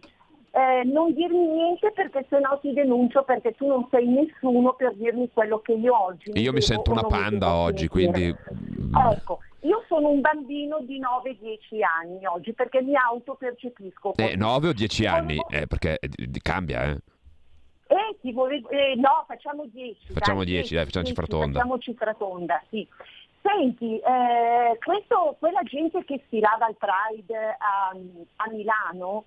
Eh, 0.55 0.83
non 0.85 1.15
dirmi 1.15 1.47
niente 1.47 1.91
perché 1.93 2.27
sennò 2.29 2.59
ti 2.61 2.75
denuncio 2.75 3.23
perché 3.23 3.53
tu 3.55 3.67
non 3.67 3.89
sei 3.91 4.07
nessuno 4.07 4.75
per 4.75 4.93
dirmi 4.97 5.31
quello 5.33 5.61
che 5.61 5.73
io 5.73 5.99
oggi 5.99 6.31
Io 6.39 6.53
mi 6.53 6.61
sento 6.61 6.91
una 6.93 7.05
panda 7.05 7.55
oggi, 7.55 7.89
quindi 7.89 8.27
Ecco, 8.27 9.39
io 9.61 9.83
sono 9.89 10.11
un 10.11 10.21
bambino 10.21 10.81
di 10.83 11.01
9-10 11.01 11.81
anni 11.83 12.27
oggi 12.27 12.53
perché 12.53 12.83
mi 12.83 12.95
autopercepisco 12.95 14.13
eh, 14.17 14.23
così. 14.25 14.37
9 14.37 14.69
o 14.69 14.73
10 14.75 15.07
anni, 15.07 15.37
Volevo- 15.37 15.49
eh, 15.63 15.67
perché 15.67 15.99
eh, 15.99 16.11
cambia, 16.43 16.85
eh. 16.85 16.99
Eh, 17.87 18.19
ti 18.21 18.33
volevo- 18.33 18.69
eh, 18.69 18.95
no, 18.97 19.25
facciamo 19.27 19.65
10. 19.67 20.13
Facciamo 20.13 20.45
10, 20.45 20.75
dai, 20.75 20.85
facciamo 20.85 21.07
cifra 21.07 21.27
tonda. 21.27 21.59
Facciamo 21.61 21.79
cifra 21.79 22.13
tonda, 22.15 22.63
sì. 22.69 22.87
Senti, 23.41 23.97
eh, 23.99 24.79
questo- 24.85 25.37
quella 25.39 25.63
gente 25.63 26.05
che 26.05 26.21
sfilava 26.27 26.67
al 26.67 26.77
Pride 26.77 27.37
a, 27.59 27.97
a 28.37 28.51
Milano, 28.51 29.25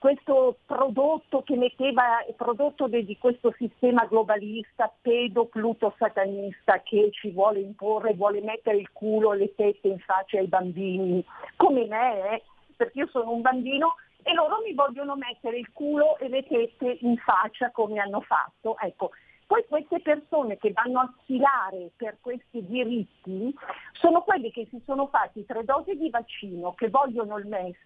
questo 0.00 0.56
prodotto 0.64 1.42
che 1.42 1.56
metteva, 1.56 2.24
prodotto 2.34 2.88
di 2.88 3.18
questo 3.18 3.52
sistema 3.58 4.06
globalista, 4.06 4.90
pedo-pluto 5.02 5.94
satanista 5.98 6.80
che 6.80 7.10
ci 7.12 7.30
vuole 7.30 7.60
imporre, 7.60 8.14
vuole 8.14 8.40
mettere 8.40 8.78
il 8.78 8.90
culo 8.92 9.34
e 9.34 9.36
le 9.36 9.54
tette 9.54 9.88
in 9.88 9.98
faccia 9.98 10.38
ai 10.38 10.46
bambini, 10.46 11.22
come 11.56 11.84
me, 11.84 12.30
eh, 12.30 12.42
perché 12.76 13.00
io 13.00 13.08
sono 13.08 13.30
un 13.30 13.42
bambino 13.42 13.96
e 14.22 14.32
loro 14.32 14.62
mi 14.64 14.72
vogliono 14.72 15.16
mettere 15.16 15.58
il 15.58 15.70
culo 15.70 16.16
e 16.16 16.30
le 16.30 16.46
tette 16.46 16.96
in 17.02 17.18
faccia 17.18 17.70
come 17.70 17.98
hanno 18.00 18.22
fatto. 18.22 18.78
Ecco, 18.78 19.10
Poi 19.46 19.66
queste 19.68 20.00
persone 20.00 20.56
che 20.56 20.72
vanno 20.72 21.00
a 21.00 21.14
sfilare 21.20 21.90
per 21.94 22.16
questi 22.22 22.64
diritti 22.64 23.54
sono 23.92 24.22
quelli 24.22 24.50
che 24.50 24.66
si 24.70 24.80
sono 24.86 25.08
fatti 25.08 25.44
tre 25.44 25.62
dosi 25.62 25.94
di 25.98 26.08
vaccino, 26.08 26.72
che 26.72 26.88
vogliono 26.88 27.36
il 27.36 27.46
MES, 27.46 27.76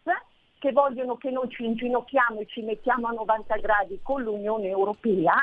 che 0.65 0.73
vogliono 0.73 1.19
che 1.19 1.31
noi 1.31 1.51
ci 1.51 1.63
inginocchiamo 1.63 2.41
e 2.41 2.47
ci 2.47 2.63
mettiamo 2.63 3.09
a 3.09 3.13
90 3.13 3.57
gradi 3.57 4.01
con 4.03 4.23
l'Unione 4.23 4.69
Europea 4.69 5.35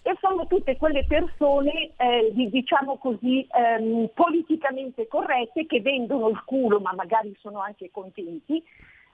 e 0.00 0.16
sono 0.18 0.46
tutte 0.46 0.78
quelle 0.78 1.04
persone, 1.04 1.90
eh, 1.98 2.30
di- 2.32 2.48
diciamo 2.48 2.96
così, 2.96 3.46
ehm, 3.50 4.08
politicamente 4.14 5.08
corrette 5.08 5.66
che 5.66 5.82
vendono 5.82 6.30
il 6.30 6.42
culo, 6.44 6.80
ma 6.80 6.94
magari 6.94 7.36
sono 7.38 7.58
anche 7.58 7.90
contenti, 7.90 8.64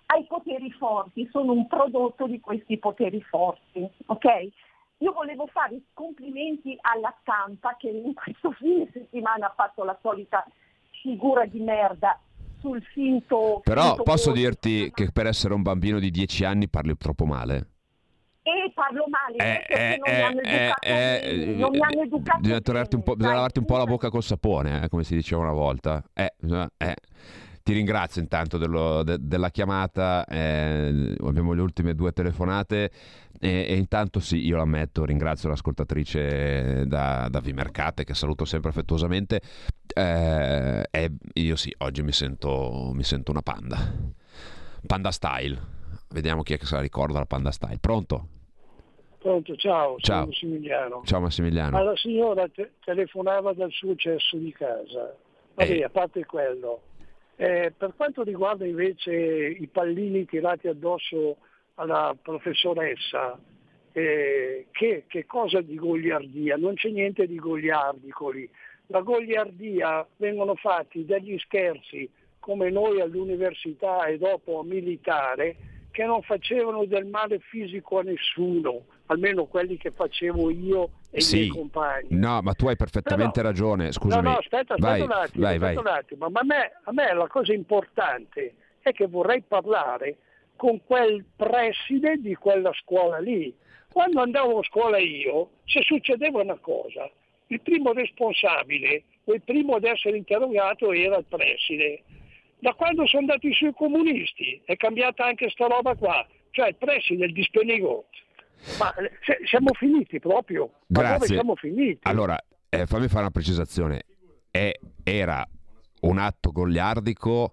ai 0.07 0.25
poteri 0.29 0.71
forti, 0.71 1.29
sono 1.33 1.51
un 1.51 1.67
prodotto 1.67 2.29
di 2.29 2.39
questi 2.39 2.79
poteri 2.79 3.21
forti. 3.23 3.85
ok? 4.07 4.49
Io 4.99 5.11
volevo 5.11 5.49
fare 5.49 5.81
complimenti 5.93 6.79
alla 6.83 7.13
stampa 7.21 7.75
che 7.77 7.89
in 7.89 8.15
questo 8.15 8.53
fine 8.53 8.89
settimana 8.93 9.47
ha 9.47 9.55
fatto 9.57 9.83
la 9.83 9.99
solita 10.01 10.47
figura 11.03 11.45
di 11.47 11.59
merda 11.59 12.17
sul 12.63 12.83
finto. 12.95 13.61
Però 13.65 13.89
finto 13.89 14.03
posso 14.05 14.31
voto. 14.31 14.41
dirti 14.41 14.91
che 14.95 15.11
per 15.13 15.27
essere 15.27 15.53
un 15.55 15.63
bambino 15.63 15.99
di 15.99 16.11
10 16.11 16.45
anni 16.45 16.69
parli 16.69 16.91
troppo 16.97 17.27
male. 17.27 17.67
E 18.45 18.73
parlo 18.75 19.05
male 19.09 19.35
Eh, 19.37 19.65
perché 19.67 19.95
eh, 19.95 19.99
non 20.05 20.17
mi 20.17 20.23
hanno 20.23 20.41
eh, 20.41 20.57
educato 20.57 20.87
eh, 20.87 20.91
bene, 20.91 21.43
eh, 21.43 21.55
non 21.55 21.71
mi 21.71 21.81
hanno 21.81 22.03
educato 22.03 22.41
bisogna 22.41 22.61
un 22.97 23.03
bisogna 23.15 23.35
lavarti 23.35 23.59
un 23.61 23.65
po' 23.67 23.77
la 23.77 23.85
bocca 23.85 24.11
col 24.11 24.23
sapone, 24.23 24.83
eh, 24.83 24.89
come 24.89 25.05
si 25.05 25.15
diceva 25.15 25.43
una 25.43 25.53
volta. 25.53 26.03
Eh, 26.15 26.35
bisogna- 26.39 26.71
eh. 26.77 26.95
Ti 27.63 27.73
ringrazio 27.73 28.21
intanto 28.21 28.59
dello- 28.59 29.03
de- 29.05 29.19
della 29.21 29.51
chiamata, 29.51 30.25
eh, 30.27 31.15
abbiamo 31.21 31.53
le 31.53 31.61
ultime 31.61 31.95
due 31.95 32.13
telefonate 32.13 32.91
e, 33.39 33.67
e 33.69 33.77
intanto 33.77 34.19
sì, 34.19 34.45
io 34.45 34.57
l'ammetto, 34.57 35.05
ringrazio 35.05 35.49
l'ascoltatrice 35.49 36.85
da, 36.87 37.29
da 37.31 37.39
Vimercate 37.41 38.03
che 38.03 38.15
saluto 38.15 38.45
sempre 38.45 38.71
affettuosamente 38.71 39.41
eh, 39.95 40.87
e 40.91 41.11
io 41.35 41.55
sì, 41.57 41.73
oggi 41.79 42.03
mi 42.03 42.11
sento, 42.13 42.91
mi 42.95 43.05
sento 43.05 43.31
una 43.31 43.43
panda, 43.43 43.79
panda 44.85 45.11
style, 45.13 45.57
vediamo 46.11 46.43
chi 46.43 46.55
è 46.55 46.59
che 46.59 46.67
se 46.67 46.75
la 46.75 46.81
ricorda 46.81 47.19
la 47.21 47.27
panda 47.27 47.53
style, 47.53 47.79
pronto? 47.79 48.27
Pronto, 49.19 49.55
ciao, 49.55 49.99
Ciao. 50.01 50.27
Massimiliano. 50.27 51.03
Ciao 51.05 51.21
Massimiliano. 51.21 51.71
Ma 51.71 51.83
la 51.85 51.97
signora 51.97 52.49
te- 52.49 52.73
telefonava 52.85 53.53
dal 53.53 53.71
suo 53.71 53.95
cesso 53.95 54.37
di 54.37 54.51
casa. 54.53 55.15
Vabbè, 55.55 55.71
Eh. 55.71 55.85
a 55.85 55.91
parte 55.91 56.25
quello. 56.27 56.81
Eh, 57.37 57.73
per 57.77 57.95
quanto 57.97 58.23
riguarda 58.23 58.67
invece 58.67 59.13
i 59.13 59.67
pallini 59.67 60.27
tirati 60.27 60.69
addosso 60.69 61.39
alla 61.75 62.17
professoressa, 62.21 63.39
eh, 63.93 64.67
che, 64.71 65.05
che 65.07 65.27
cosa 65.27 65.61
di 65.61 65.75
goliardia? 65.75 66.57
Non 66.57 66.75
c'è 66.75 66.91
niente 66.91 67.27
di 67.27 67.37
goliardicoli. 67.37 68.49
La 68.87 69.01
goliardia 69.01 70.07
vengono 70.17 70.55
fatti 70.55 71.05
degli 71.05 71.39
scherzi 71.39 72.09
come 72.39 72.71
noi 72.71 73.01
all'università 73.01 74.05
e 74.07 74.19
dopo 74.19 74.63
militare 74.63 75.57
che 75.93 76.05
non 76.05 76.23
facevano 76.23 76.85
del 76.87 77.05
male 77.07 77.39
fisico 77.39 78.01
a 78.01 78.03
nessuno, 78.03 78.87
almeno 79.07 79.45
quelli 79.45 79.77
che 79.77 79.93
facevo 79.93 80.51
io 80.51 80.91
e 81.11 81.19
i 81.19 81.21
Sì. 81.21 81.37
miei 81.37 81.49
compagni. 81.51 82.09
No, 82.11 82.41
ma 82.43 82.55
tu 82.55 82.67
hai 82.67 82.75
perfettamente 82.77 83.41
Però- 83.41 83.49
ragione. 83.49 83.93
Scusami. 83.93 84.23
No, 84.23 84.31
no, 84.31 84.37
aspetta, 84.39 84.75
aspetta 84.75 84.89
vai, 84.91 85.01
un 85.03 85.11
attimo, 85.13 85.45
vai, 85.45 85.55
aspetta 85.57 85.73
vai. 85.83 85.93
un 85.93 85.99
attimo. 85.99 86.29
Ma 86.31 86.41
a 86.41 86.45
me, 86.45 86.73
a 86.83 86.93
me 86.93 87.15
la 87.15 87.27
cosa 87.29 87.53
importante 87.53 88.55
è 88.81 88.93
che 88.93 89.07
vorrei 89.07 89.43
parlare 89.47 90.17
con 90.57 90.81
quel 90.85 91.25
preside 91.37 92.17
di 92.17 92.35
quella 92.35 92.73
scuola 92.75 93.19
lì. 93.19 93.55
Quando 93.93 94.21
andavo 94.23 94.59
a 94.61 94.65
scuola 94.65 94.99
io, 94.99 95.51
se 95.67 95.83
succedeva 95.83 96.41
una 96.41 96.59
cosa, 96.59 97.09
il 97.49 97.61
primo 97.61 97.93
responsabile 97.93 99.03
o 99.25 99.35
il 99.35 99.43
primo 99.43 99.75
ad 99.75 99.85
essere 99.85 100.17
interrogato 100.17 100.91
era 100.93 101.19
il 101.19 101.27
preside. 101.29 102.03
Da 102.63 102.75
quando 102.75 103.09
sono 103.09 103.23
andati 103.23 103.53
sui 103.53 103.73
comunisti 103.75 104.63
è 104.65 104.77
cambiata 104.77 105.25
anche 105.25 105.51
sta 105.51 105.67
roba 105.67 105.97
qua, 105.97 106.25
cioè 106.51 106.69
il 106.69 106.77
preside, 106.77 107.25
il 107.25 107.33
dispenigot. 107.33 108.07
Ma 108.79 108.95
eh, 108.95 109.11
se- 109.25 109.41
siamo 109.47 109.73
finiti 109.75 110.21
proprio. 110.21 110.67
Ma 110.67 110.77
dove 110.87 111.03
Grazie. 111.09 111.27
siamo 111.35 111.57
finiti? 111.57 111.99
Allora, 112.03 112.39
eh, 112.69 112.87
fammi 112.87 113.09
fare 113.09 113.23
una 113.23 113.31
precisazione. 113.33 114.05
È- 114.49 114.79
era 115.03 115.45
un 116.03 116.19
atto 116.19 116.53
goliardico 116.53 117.51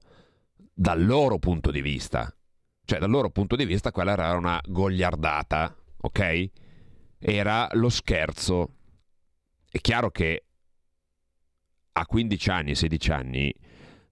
dal 0.71 1.03
loro 1.03 1.39
punto 1.39 1.71
di 1.71 1.81
vista. 1.81 2.31
Cioè, 2.85 2.99
dal 2.99 3.09
loro 3.09 3.31
punto 3.31 3.55
di 3.55 3.65
vista 3.65 3.91
quella 3.91 4.11
era 4.11 4.35
una 4.35 4.61
goliardata, 4.63 5.75
ok? 6.01 6.49
Era 7.17 7.67
lo 7.71 7.89
scherzo. 7.89 8.75
È 9.71 9.79
chiaro 9.79 10.11
che 10.11 10.43
a 11.93 12.05
15 12.05 12.49
anni, 12.51 12.75
16 12.75 13.11
anni, 13.11 13.51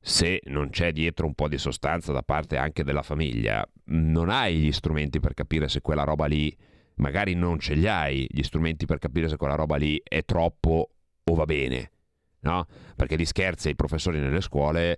se 0.07 0.39
non 0.45 0.69
c'è 0.69 0.93
dietro 0.93 1.25
un 1.25 1.33
po' 1.33 1.49
di 1.49 1.57
sostanza 1.57 2.13
da 2.13 2.23
parte 2.23 2.55
anche 2.55 2.85
della 2.85 3.03
famiglia, 3.03 3.67
non 3.87 4.29
hai 4.29 4.55
gli 4.55 4.71
strumenti 4.71 5.19
per 5.19 5.33
capire 5.33 5.67
se 5.67 5.81
quella 5.81 6.05
roba 6.05 6.27
lì, 6.27 6.55
magari 6.95 7.33
non 7.33 7.59
ce 7.59 7.73
li 7.73 7.89
hai, 7.89 8.25
gli 8.29 8.41
strumenti 8.41 8.85
per 8.85 8.99
capire 8.99 9.27
se 9.27 9.35
quella 9.35 9.55
roba 9.55 9.75
lì 9.75 10.01
è 10.01 10.23
troppo 10.23 10.91
o 11.25 11.35
va 11.35 11.43
bene, 11.43 11.91
no? 12.41 12.67
Perché 12.95 13.17
gli 13.17 13.25
scherzi 13.25 13.67
ai 13.67 13.75
professori 13.75 14.19
nelle 14.19 14.39
scuole 14.39 14.97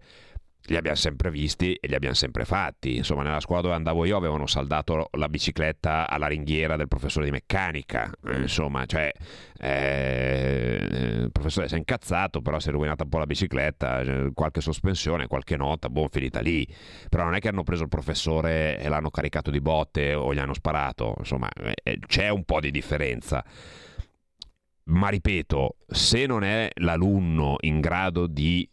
li 0.69 0.75
abbiamo 0.75 0.97
sempre 0.97 1.31
visti 1.31 1.73
e 1.73 1.87
li 1.87 1.95
abbiamo 1.95 2.15
sempre 2.15 2.45
fatti. 2.45 2.97
Insomma, 2.97 3.23
nella 3.23 3.39
scuola 3.39 3.61
dove 3.61 3.73
andavo 3.73 4.05
io 4.05 4.17
avevano 4.17 4.45
saldato 4.45 5.09
la 5.13 5.27
bicicletta 5.27 6.07
alla 6.07 6.27
ringhiera 6.27 6.75
del 6.75 6.87
professore 6.87 7.25
di 7.25 7.31
meccanica. 7.31 8.11
Eh, 8.25 8.41
Insomma, 8.41 8.85
cioè, 8.85 9.11
eh, 9.59 10.77
il 11.23 11.31
professore 11.31 11.67
si 11.67 11.75
è 11.75 11.77
incazzato, 11.77 12.41
però 12.41 12.59
si 12.59 12.69
è 12.69 12.71
rovinata 12.71 13.03
un 13.03 13.09
po' 13.09 13.17
la 13.17 13.25
bicicletta, 13.25 14.01
eh, 14.01 14.31
qualche 14.33 14.61
sospensione, 14.61 15.27
qualche 15.27 15.57
nota, 15.57 15.89
boh, 15.89 16.07
finita 16.09 16.39
lì. 16.39 16.67
Però 17.09 17.23
non 17.23 17.33
è 17.35 17.39
che 17.39 17.47
hanno 17.47 17.63
preso 17.63 17.83
il 17.83 17.89
professore 17.89 18.79
e 18.79 18.89
l'hanno 18.89 19.09
caricato 19.09 19.49
di 19.49 19.61
botte 19.61 20.13
o 20.13 20.33
gli 20.33 20.39
hanno 20.39 20.53
sparato. 20.53 21.15
Insomma, 21.17 21.49
eh, 21.51 21.99
c'è 22.05 22.29
un 22.29 22.43
po' 22.43 22.59
di 22.59 22.69
differenza. 22.69 23.43
Ma 24.89 25.09
ripeto, 25.09 25.77
se 25.87 26.25
non 26.25 26.43
è 26.43 26.69
l'alunno 26.75 27.57
in 27.59 27.79
grado 27.79 28.25
di 28.25 28.67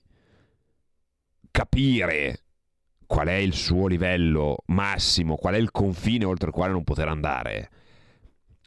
capire 1.57 2.43
qual 3.07 3.29
è 3.29 3.35
il 3.35 3.55
suo 3.55 3.87
livello 3.87 4.59
massimo, 4.67 5.37
qual 5.37 5.55
è 5.55 5.57
il 5.57 5.71
confine 5.71 6.27
oltre 6.27 6.49
il 6.49 6.53
quale 6.53 6.73
non 6.73 6.85
poter 6.85 7.09
andare, 7.09 7.71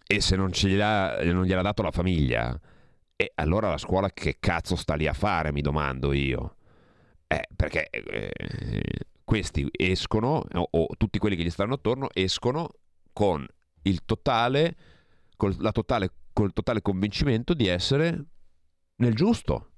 e 0.07 0.19
se 0.21 0.35
non, 0.35 0.51
ce 0.51 0.69
gliel'ha, 0.69 1.23
non 1.25 1.45
gliel'ha 1.45 1.61
dato 1.61 1.83
la 1.83 1.91
famiglia, 1.91 2.59
e 3.15 3.31
allora 3.35 3.69
la 3.69 3.77
scuola 3.77 4.09
che 4.09 4.37
cazzo 4.39 4.75
sta 4.75 4.95
lì 4.95 5.05
a 5.05 5.13
fare, 5.13 5.51
mi 5.51 5.61
domando 5.61 6.13
io. 6.13 6.55
Eh, 7.27 7.47
perché 7.55 7.91
eh, 7.91 8.31
questi 9.23 9.69
escono, 9.71 10.43
o, 10.51 10.67
o 10.71 10.87
tutti 10.97 11.19
quelli 11.19 11.35
che 11.35 11.43
gli 11.43 11.51
stanno 11.51 11.75
attorno, 11.75 12.09
escono 12.11 12.69
con 13.13 13.45
il 13.83 14.03
totale, 14.03 14.75
col, 15.35 15.55
totale, 15.71 16.11
col 16.33 16.53
totale 16.53 16.81
convincimento 16.81 17.53
di 17.53 17.67
essere 17.67 18.25
nel 18.95 19.13
giusto, 19.13 19.69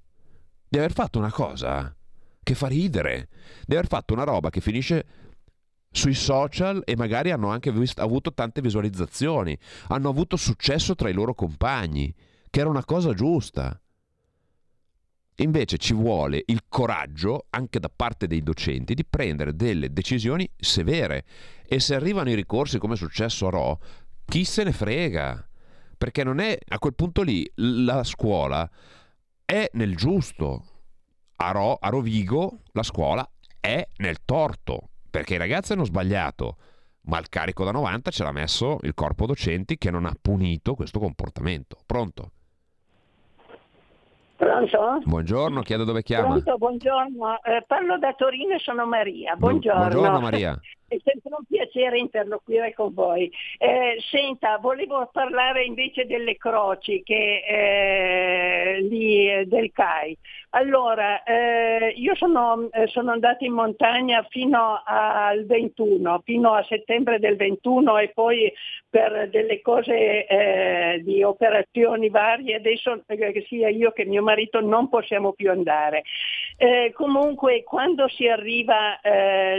di 0.66 0.78
aver 0.78 0.92
fatto 0.92 1.18
una 1.18 1.30
cosa 1.30 1.94
che 2.42 2.54
fa 2.54 2.66
ridere, 2.66 3.28
di 3.64 3.74
aver 3.74 3.86
fatto 3.86 4.14
una 4.14 4.24
roba 4.24 4.50
che 4.50 4.60
finisce 4.60 5.06
sui 5.90 6.14
social 6.14 6.82
e 6.84 6.96
magari 6.96 7.30
hanno 7.30 7.50
anche 7.50 7.70
vist- 7.70 8.00
avuto 8.00 8.32
tante 8.32 8.60
visualizzazioni, 8.60 9.56
hanno 9.88 10.08
avuto 10.08 10.36
successo 10.36 10.94
tra 10.94 11.08
i 11.08 11.12
loro 11.12 11.34
compagni, 11.34 12.12
che 12.50 12.60
era 12.60 12.68
una 12.68 12.84
cosa 12.84 13.12
giusta. 13.12 13.78
Invece 15.36 15.78
ci 15.78 15.94
vuole 15.94 16.42
il 16.46 16.64
coraggio, 16.68 17.46
anche 17.50 17.78
da 17.78 17.90
parte 17.94 18.26
dei 18.26 18.42
docenti, 18.42 18.94
di 18.94 19.04
prendere 19.04 19.54
delle 19.54 19.92
decisioni 19.92 20.48
severe. 20.56 21.24
E 21.66 21.80
se 21.80 21.94
arrivano 21.94 22.30
i 22.30 22.34
ricorsi 22.34 22.78
come 22.78 22.94
è 22.94 22.96
successo 22.98 23.46
a 23.46 23.50
Ro, 23.50 23.80
chi 24.24 24.44
se 24.44 24.62
ne 24.64 24.72
frega? 24.72 25.48
Perché 25.96 26.24
non 26.24 26.38
è 26.38 26.56
a 26.68 26.78
quel 26.78 26.94
punto 26.94 27.22
lì 27.22 27.50
la 27.54 28.04
scuola 28.04 28.68
è 29.44 29.70
nel 29.74 29.96
giusto. 29.96 30.71
A, 31.44 31.50
Ro, 31.50 31.76
a 31.80 31.88
Rovigo 31.88 32.58
la 32.72 32.82
scuola 32.82 33.28
è 33.60 33.84
nel 33.96 34.24
torto 34.24 34.88
perché 35.10 35.34
i 35.34 35.38
ragazzi 35.38 35.72
hanno 35.72 35.84
sbagliato, 35.84 36.56
ma 37.02 37.18
il 37.18 37.28
carico 37.28 37.64
da 37.64 37.72
90 37.72 38.10
ce 38.10 38.22
l'ha 38.22 38.32
messo 38.32 38.78
il 38.82 38.94
corpo 38.94 39.26
docenti 39.26 39.76
che 39.76 39.90
non 39.90 40.06
ha 40.06 40.14
punito 40.20 40.74
questo 40.74 40.98
comportamento. 41.00 41.76
Pronto? 41.84 42.30
Pronto? 44.36 45.00
Buongiorno, 45.04 45.62
chiedo 45.62 45.84
dove 45.84 46.02
chiama. 46.02 46.28
Pronto, 46.28 46.56
buongiorno. 46.56 47.42
Eh, 47.42 47.64
parlo 47.66 47.98
da 47.98 48.12
Torino 48.14 48.54
e 48.54 48.58
sono 48.58 48.86
Maria. 48.86 49.36
Buongiorno. 49.36 49.88
Buongiorno 49.88 50.20
Maria. 50.20 50.58
È 50.92 50.98
sempre 51.02 51.30
un 51.38 51.44
piacere 51.48 51.98
interloquire 51.98 52.74
con 52.74 52.92
voi. 52.92 53.32
Eh, 53.56 53.96
senta, 54.10 54.58
volevo 54.58 55.08
parlare 55.10 55.64
invece 55.64 56.04
delle 56.04 56.36
croci 56.36 57.02
che, 57.02 57.42
eh, 57.48 58.80
lì, 58.82 59.30
eh, 59.30 59.46
del 59.46 59.72
CAI. 59.72 60.18
Allora, 60.54 61.22
eh, 61.22 61.94
io 61.96 62.14
sono, 62.14 62.68
eh, 62.72 62.86
sono 62.88 63.10
andata 63.12 63.42
in 63.42 63.54
montagna 63.54 64.22
fino 64.28 64.82
al 64.84 65.46
21, 65.46 66.20
fino 66.26 66.52
a 66.52 66.62
settembre 66.64 67.18
del 67.18 67.36
21 67.36 67.96
e 67.96 68.10
poi 68.10 68.52
per 68.90 69.30
delle 69.30 69.62
cose 69.62 70.26
eh, 70.26 71.00
di 71.02 71.22
operazioni 71.22 72.10
varie, 72.10 72.56
adesso 72.56 73.02
sia 73.46 73.70
io 73.70 73.92
che 73.92 74.04
mio 74.04 74.22
marito 74.22 74.60
non 74.60 74.90
possiamo 74.90 75.32
più 75.32 75.50
andare. 75.50 76.02
Comunque 76.92 77.64
quando 77.64 78.06
si 78.08 78.28
arriva 78.28 79.00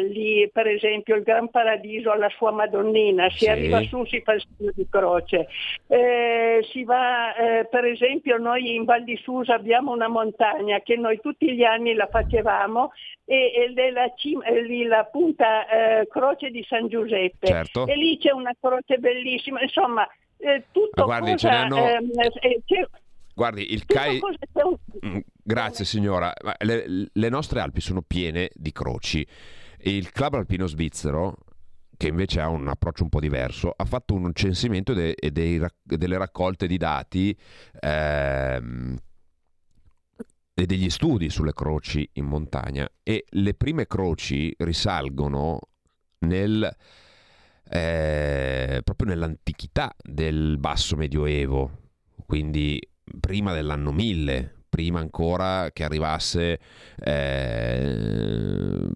lì, 0.08 0.48
per 0.54 0.68
esempio 0.68 1.16
il 1.16 1.23
Gran 1.24 1.50
Paradiso 1.50 2.12
alla 2.12 2.30
sua 2.30 2.52
Madonnina, 2.52 3.30
si 3.32 3.40
Sì. 3.46 3.50
arriva 3.50 3.82
su, 3.84 4.06
si 4.06 4.22
fa 4.22 4.34
il 4.34 4.44
segno 4.58 4.72
di 4.76 4.86
croce, 4.90 5.48
Eh, 5.88 6.60
si 6.72 6.84
va, 6.84 7.36
eh, 7.36 7.66
per 7.66 7.86
esempio 7.86 8.38
noi 8.38 8.76
in 8.76 8.84
Val 8.84 9.04
di 9.04 9.18
Susa 9.24 9.56
abbiamo 9.56 9.92
una 9.92 10.08
montagna 10.08 10.80
che 10.82 10.96
noi 10.96 11.20
tutti 11.20 11.54
gli 11.54 11.64
anni 11.64 11.94
la 11.94 12.08
facevamo 12.08 12.92
e, 13.26 13.72
è 13.76 13.90
la, 13.92 14.12
cima- 14.16 14.48
lì 14.50 14.84
la 14.86 15.04
punta 15.06 15.68
eh, 16.02 16.08
croce 16.08 16.50
di 16.50 16.64
San 16.68 16.88
Giuseppe 16.88 17.48
Certo. 17.48 17.88
e 17.88 17.96
lì 17.96 18.18
c'è 18.18 18.32
una 18.32 18.54
croce 18.60 18.98
bellissima, 18.98 19.62
insomma 19.62 20.08
eh, 20.38 20.64
tutto 20.72 21.06
guardi, 21.06 21.38
ce 21.38 21.48
cosa, 21.48 21.68
n'hanno- 21.68 21.88
ehm, 21.90 22.10
eh, 22.42 22.62
c'è- 22.66 22.88
Guardi, 23.36 23.74
il 23.74 23.86
CAI... 23.86 24.20
Mm, 25.06 25.18
Grazie 25.46 25.86
signora. 25.86 26.32
Ma 26.44 26.54
Le, 26.60 26.86
le 27.12 27.30
nostre 27.30 27.60
Alpi 27.62 27.82
sono 27.82 28.02
piene 28.06 28.50
di 28.54 28.72
croci. 28.72 29.26
Il 29.86 30.12
club 30.12 30.36
alpino 30.36 30.66
svizzero, 30.66 31.36
che 31.98 32.08
invece 32.08 32.40
ha 32.40 32.48
un 32.48 32.68
approccio 32.70 33.04
un 33.04 33.10
po' 33.10 33.20
diverso, 33.20 33.74
ha 33.76 33.84
fatto 33.84 34.14
un 34.14 34.32
censimento 34.34 34.94
de- 34.94 35.14
e 35.14 35.58
rac- 35.58 35.76
delle 35.84 36.18
raccolte 36.18 36.68
di 36.68 36.78
dati 36.78 37.38
ehm, 37.82 38.96
e 40.54 40.66
degli 40.66 40.90
studi 40.90 41.30
sulle 41.30 41.54
croci 41.54 42.08
in 42.14 42.26
montagna. 42.26 42.88
E 43.04 43.26
le 43.28 43.54
prime 43.56 43.86
croci 43.86 44.54
risalgono 44.60 45.60
nel, 46.20 46.74
eh, 47.70 48.82
proprio 48.84 49.08
nell'antichità 49.10 49.94
del 50.02 50.58
basso 50.60 50.96
medioevo, 50.96 51.90
quindi 52.26 52.80
prima 53.20 53.54
dell'anno 53.54 53.92
1000, 53.92 54.64
prima 54.70 55.00
ancora 55.00 55.72
che 55.72 55.84
arrivasse, 55.84 56.60
eh, 57.04 58.88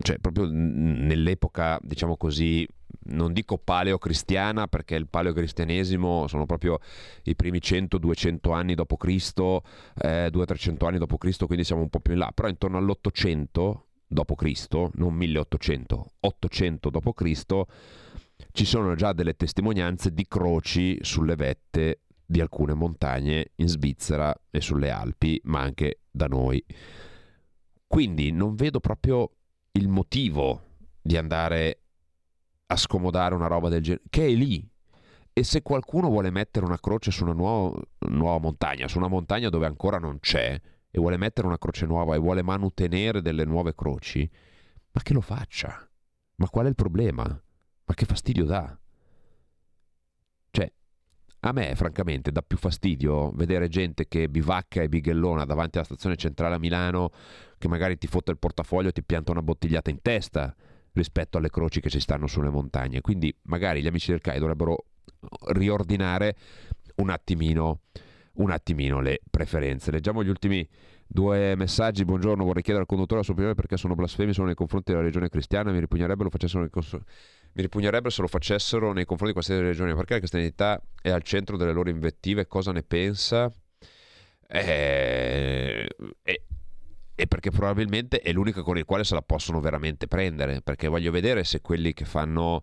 cioè 0.00 0.18
proprio 0.18 0.46
nell'epoca, 0.50 1.78
diciamo 1.82 2.16
così, 2.16 2.66
non 3.10 3.32
dico 3.32 3.58
paleocristiana 3.58 4.66
perché 4.66 4.94
il 4.94 5.08
paleocristianesimo 5.08 6.26
sono 6.26 6.46
proprio 6.46 6.78
i 7.24 7.34
primi 7.34 7.58
100-200 7.58 8.52
anni 8.52 8.74
dopo 8.74 8.96
Cristo, 8.96 9.62
eh, 10.00 10.30
200-300 10.32 10.86
anni 10.86 10.98
dopo 10.98 11.18
Cristo, 11.18 11.46
quindi 11.46 11.64
siamo 11.64 11.82
un 11.82 11.88
po' 11.88 12.00
più 12.00 12.12
in 12.12 12.18
là, 12.20 12.30
però 12.34 12.48
intorno 12.48 12.78
all'800 12.78 13.80
dopo 14.06 14.34
Cristo, 14.34 14.90
non 14.94 15.14
1800, 15.14 16.12
800 16.20 16.90
dopo 16.90 17.12
Cristo, 17.12 17.66
ci 18.52 18.64
sono 18.64 18.94
già 18.94 19.12
delle 19.12 19.34
testimonianze 19.34 20.12
di 20.12 20.26
croci 20.26 20.98
sulle 21.00 21.34
vette 21.34 22.02
di 22.24 22.40
alcune 22.40 22.74
montagne 22.74 23.52
in 23.56 23.68
Svizzera 23.68 24.34
e 24.50 24.60
sulle 24.60 24.90
Alpi, 24.90 25.40
ma 25.44 25.60
anche 25.60 26.00
da 26.10 26.26
noi. 26.26 26.62
Quindi 27.86 28.30
non 28.32 28.54
vedo 28.54 28.80
proprio 28.80 29.30
il 29.78 29.88
motivo 29.88 30.62
di 31.00 31.16
andare 31.16 31.82
a 32.66 32.76
scomodare 32.76 33.34
una 33.34 33.46
roba 33.46 33.68
del 33.68 33.82
genere, 33.82 34.02
che 34.10 34.26
è 34.26 34.30
lì. 34.30 34.68
E 35.32 35.44
se 35.44 35.62
qualcuno 35.62 36.08
vuole 36.08 36.30
mettere 36.30 36.66
una 36.66 36.80
croce 36.80 37.12
su 37.12 37.22
una 37.22 37.32
nuova, 37.32 37.80
nuova 38.08 38.38
montagna, 38.38 38.88
su 38.88 38.98
una 38.98 39.08
montagna 39.08 39.48
dove 39.48 39.66
ancora 39.66 39.98
non 39.98 40.18
c'è, 40.18 40.60
e 40.90 40.98
vuole 40.98 41.16
mettere 41.16 41.46
una 41.46 41.58
croce 41.58 41.86
nuova 41.86 42.14
e 42.14 42.18
vuole 42.18 42.42
manutenere 42.42 43.22
delle 43.22 43.44
nuove 43.44 43.74
croci, 43.74 44.28
ma 44.90 45.00
che 45.00 45.12
lo 45.12 45.20
faccia. 45.20 45.88
Ma 46.36 46.48
qual 46.48 46.66
è 46.66 46.68
il 46.68 46.74
problema? 46.74 47.24
Ma 47.24 47.94
che 47.94 48.04
fastidio 48.04 48.44
dà? 48.44 48.76
A 51.40 51.52
me, 51.52 51.74
francamente, 51.76 52.32
dà 52.32 52.42
più 52.42 52.56
fastidio 52.56 53.30
vedere 53.30 53.68
gente 53.68 54.08
che 54.08 54.28
bivacca 54.28 54.82
e 54.82 54.88
bighellona 54.88 55.44
davanti 55.44 55.76
alla 55.76 55.86
stazione 55.86 56.16
centrale 56.16 56.56
a 56.56 56.58
Milano, 56.58 57.10
che 57.58 57.68
magari 57.68 57.96
ti 57.96 58.08
fotte 58.08 58.32
il 58.32 58.38
portafoglio 58.38 58.88
e 58.88 58.92
ti 58.92 59.04
pianta 59.04 59.30
una 59.30 59.42
bottigliata 59.42 59.88
in 59.88 60.02
testa 60.02 60.52
rispetto 60.92 61.38
alle 61.38 61.48
croci 61.48 61.80
che 61.80 61.90
ci 61.90 62.00
stanno 62.00 62.26
sulle 62.26 62.50
montagne. 62.50 63.00
Quindi, 63.00 63.32
magari 63.42 63.82
gli 63.82 63.86
amici 63.86 64.10
del 64.10 64.20
CAI 64.20 64.40
dovrebbero 64.40 64.84
riordinare 65.52 66.36
un 66.96 67.10
attimino, 67.10 67.82
un 68.34 68.50
attimino 68.50 69.00
le 69.00 69.20
preferenze. 69.30 69.92
Leggiamo 69.92 70.24
gli 70.24 70.28
ultimi 70.28 70.68
due 71.06 71.54
messaggi. 71.54 72.04
Buongiorno, 72.04 72.44
vorrei 72.44 72.62
chiedere 72.62 72.84
al 72.84 72.88
conduttore 72.88 73.20
la 73.20 73.24
sua 73.24 73.34
opinione 73.34 73.54
perché 73.54 73.76
sono 73.76 73.94
blasfemi 73.94 74.32
solo 74.32 74.46
nei 74.46 74.56
confronti 74.56 74.90
della 74.90 75.04
regione 75.04 75.28
cristiana. 75.28 75.70
Mi 75.70 75.78
ripugnerebbe 75.78 76.24
lo 76.24 76.30
facessero 76.30 76.62
nei 76.62 76.70
cons- 76.70 76.98
mi 77.58 77.64
ripugnerebbe 77.64 78.08
se 78.08 78.20
lo 78.22 78.28
facessero 78.28 78.92
nei 78.92 79.04
confronti 79.04 79.26
di 79.26 79.32
qualsiasi 79.32 79.60
regione, 79.60 79.92
perché 79.92 80.12
la 80.12 80.18
cristianità 80.20 80.80
è 81.02 81.10
al 81.10 81.22
centro 81.22 81.56
delle 81.56 81.72
loro 81.72 81.90
invettive, 81.90 82.46
cosa 82.46 82.70
ne 82.70 82.84
pensa? 82.84 83.52
Eh, 84.46 85.88
e, 86.22 86.42
e 87.16 87.26
perché 87.26 87.50
probabilmente 87.50 88.20
è 88.20 88.30
l'unica 88.30 88.62
con 88.62 88.78
il 88.78 88.84
quale 88.84 89.02
se 89.02 89.14
la 89.14 89.22
possono 89.22 89.58
veramente 89.60 90.06
prendere, 90.06 90.62
perché 90.62 90.86
voglio 90.86 91.10
vedere 91.10 91.42
se 91.42 91.60
quelli 91.60 91.92
che 91.94 92.04
fanno 92.04 92.62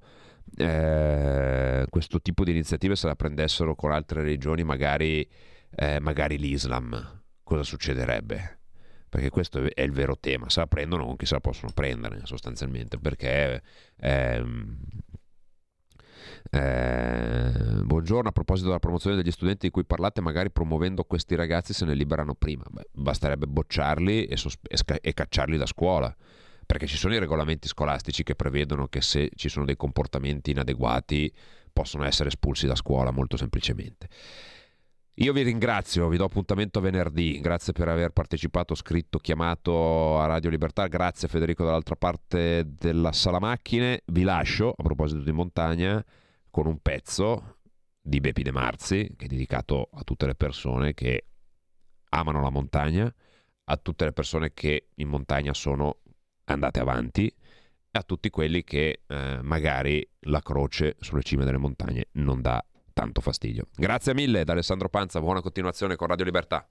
eh, 0.55 1.85
questo 1.89 2.21
tipo 2.21 2.45
di 2.45 2.51
iniziative 2.51 2.95
se 2.95 3.07
la 3.07 3.15
prendessero 3.15 3.75
con 3.75 3.91
altre 3.91 4.21
regioni, 4.21 4.63
magari, 4.63 5.29
eh, 5.75 5.99
magari 5.99 6.37
l'Islam, 6.37 7.21
cosa 7.43 7.63
succederebbe? 7.63 8.54
Perché 9.15 9.29
questo 9.29 9.63
è 9.73 9.81
il 9.81 9.93
vero 9.93 10.17
tema, 10.19 10.49
se 10.49 10.59
la 10.59 10.67
prendono 10.67 11.05
con 11.05 11.15
chi 11.15 11.25
se 11.25 11.35
la 11.35 11.39
possono 11.39 11.71
prendere 11.73 12.19
sostanzialmente, 12.25 12.97
perché 12.97 13.63
ehm, 13.95 14.77
eh, 16.51 17.51
buongiorno, 17.85 18.27
a 18.27 18.31
proposito 18.33 18.67
della 18.67 18.79
promozione 18.79 19.15
degli 19.15 19.31
studenti 19.31 19.67
di 19.67 19.71
cui 19.71 19.85
parlate, 19.85 20.19
magari 20.19 20.51
promuovendo 20.51 21.05
questi 21.05 21.35
ragazzi 21.35 21.71
se 21.71 21.85
ne 21.85 21.93
liberano 21.93 22.35
prima. 22.35 22.65
Beh, 22.69 22.89
basterebbe 22.91 23.47
bocciarli 23.47 24.25
e, 24.25 24.35
sospe- 24.35 24.67
e 24.67 24.75
sca- 24.75 24.99
e 24.99 25.13
cacciarli 25.13 25.55
da 25.55 25.65
scuola, 25.65 26.13
perché 26.65 26.85
ci 26.85 26.97
sono 26.97 27.13
i 27.13 27.19
regolamenti 27.19 27.69
scolastici 27.69 28.21
che 28.21 28.35
prevedono 28.35 28.87
che 28.87 28.99
se 28.99 29.29
ci 29.35 29.47
sono 29.47 29.63
dei 29.63 29.77
comportamenti 29.77 30.51
inadeguati 30.51 31.33
possono 31.71 32.03
essere 32.03 32.27
espulsi 32.27 32.67
da 32.67 32.75
scuola 32.75 33.11
molto 33.11 33.37
semplicemente. 33.37 34.09
Io 35.19 35.31
vi 35.31 35.43
ringrazio, 35.43 36.09
vi 36.09 36.17
do 36.17 36.25
appuntamento 36.25 36.81
venerdì, 36.81 37.39
grazie 37.39 37.71
per 37.71 37.87
aver 37.87 38.09
partecipato, 38.09 38.75
scritto, 38.75 39.17
chiamato 39.17 40.19
a 40.19 40.25
Radio 40.25 40.49
Libertà, 40.49 40.87
grazie 40.87 41.29
Federico 41.29 41.63
dall'altra 41.63 41.95
parte 41.95 42.65
della 42.67 43.13
sala 43.13 43.39
macchine, 43.39 44.01
vi 44.07 44.23
lascio 44.23 44.73
a 44.75 44.83
proposito 44.83 45.21
di 45.21 45.31
montagna 45.31 46.03
con 46.49 46.67
un 46.67 46.79
pezzo 46.81 47.59
di 48.01 48.19
Bepi 48.19 48.43
De 48.43 48.51
Marzi 48.51 49.13
che 49.15 49.23
è 49.23 49.27
dedicato 49.29 49.87
a 49.93 50.03
tutte 50.03 50.25
le 50.25 50.35
persone 50.35 50.93
che 50.93 51.27
amano 52.09 52.41
la 52.41 52.49
montagna, 52.49 53.09
a 53.63 53.77
tutte 53.77 54.03
le 54.03 54.11
persone 54.11 54.53
che 54.53 54.89
in 54.95 55.07
montagna 55.07 55.53
sono 55.53 55.99
andate 56.43 56.81
avanti 56.81 57.33
a 57.91 58.03
tutti 58.03 58.29
quelli 58.29 58.65
che 58.65 59.03
eh, 59.07 59.39
magari 59.41 60.05
la 60.27 60.41
croce 60.41 60.97
sulle 60.99 61.23
cime 61.23 61.45
delle 61.45 61.57
montagne 61.57 62.09
non 62.15 62.41
dà 62.41 62.61
tanto 62.95 63.19
fastidio. 63.19 63.67
Grazie 63.75 64.13
mille 64.13 64.45
da 64.45 64.53
Alessandro 64.53 64.87
Panza, 64.87 65.19
buona 65.19 65.41
continuazione 65.41 65.97
con 65.97 66.07
Radio 66.07 66.23
Libertà. 66.23 66.65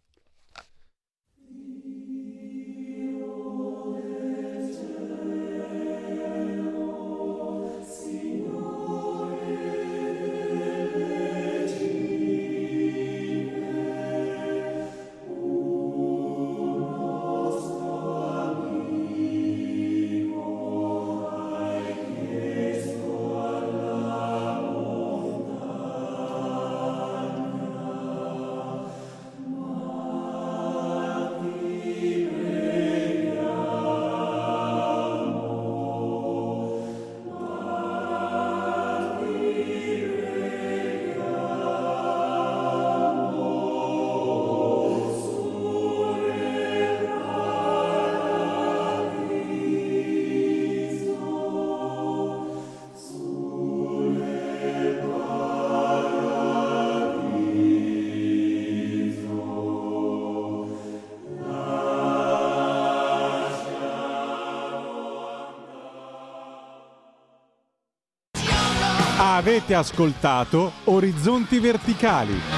Avete 69.34 69.74
ascoltato 69.74 70.74
Orizzonti 70.84 71.58
Verticali. 71.58 72.53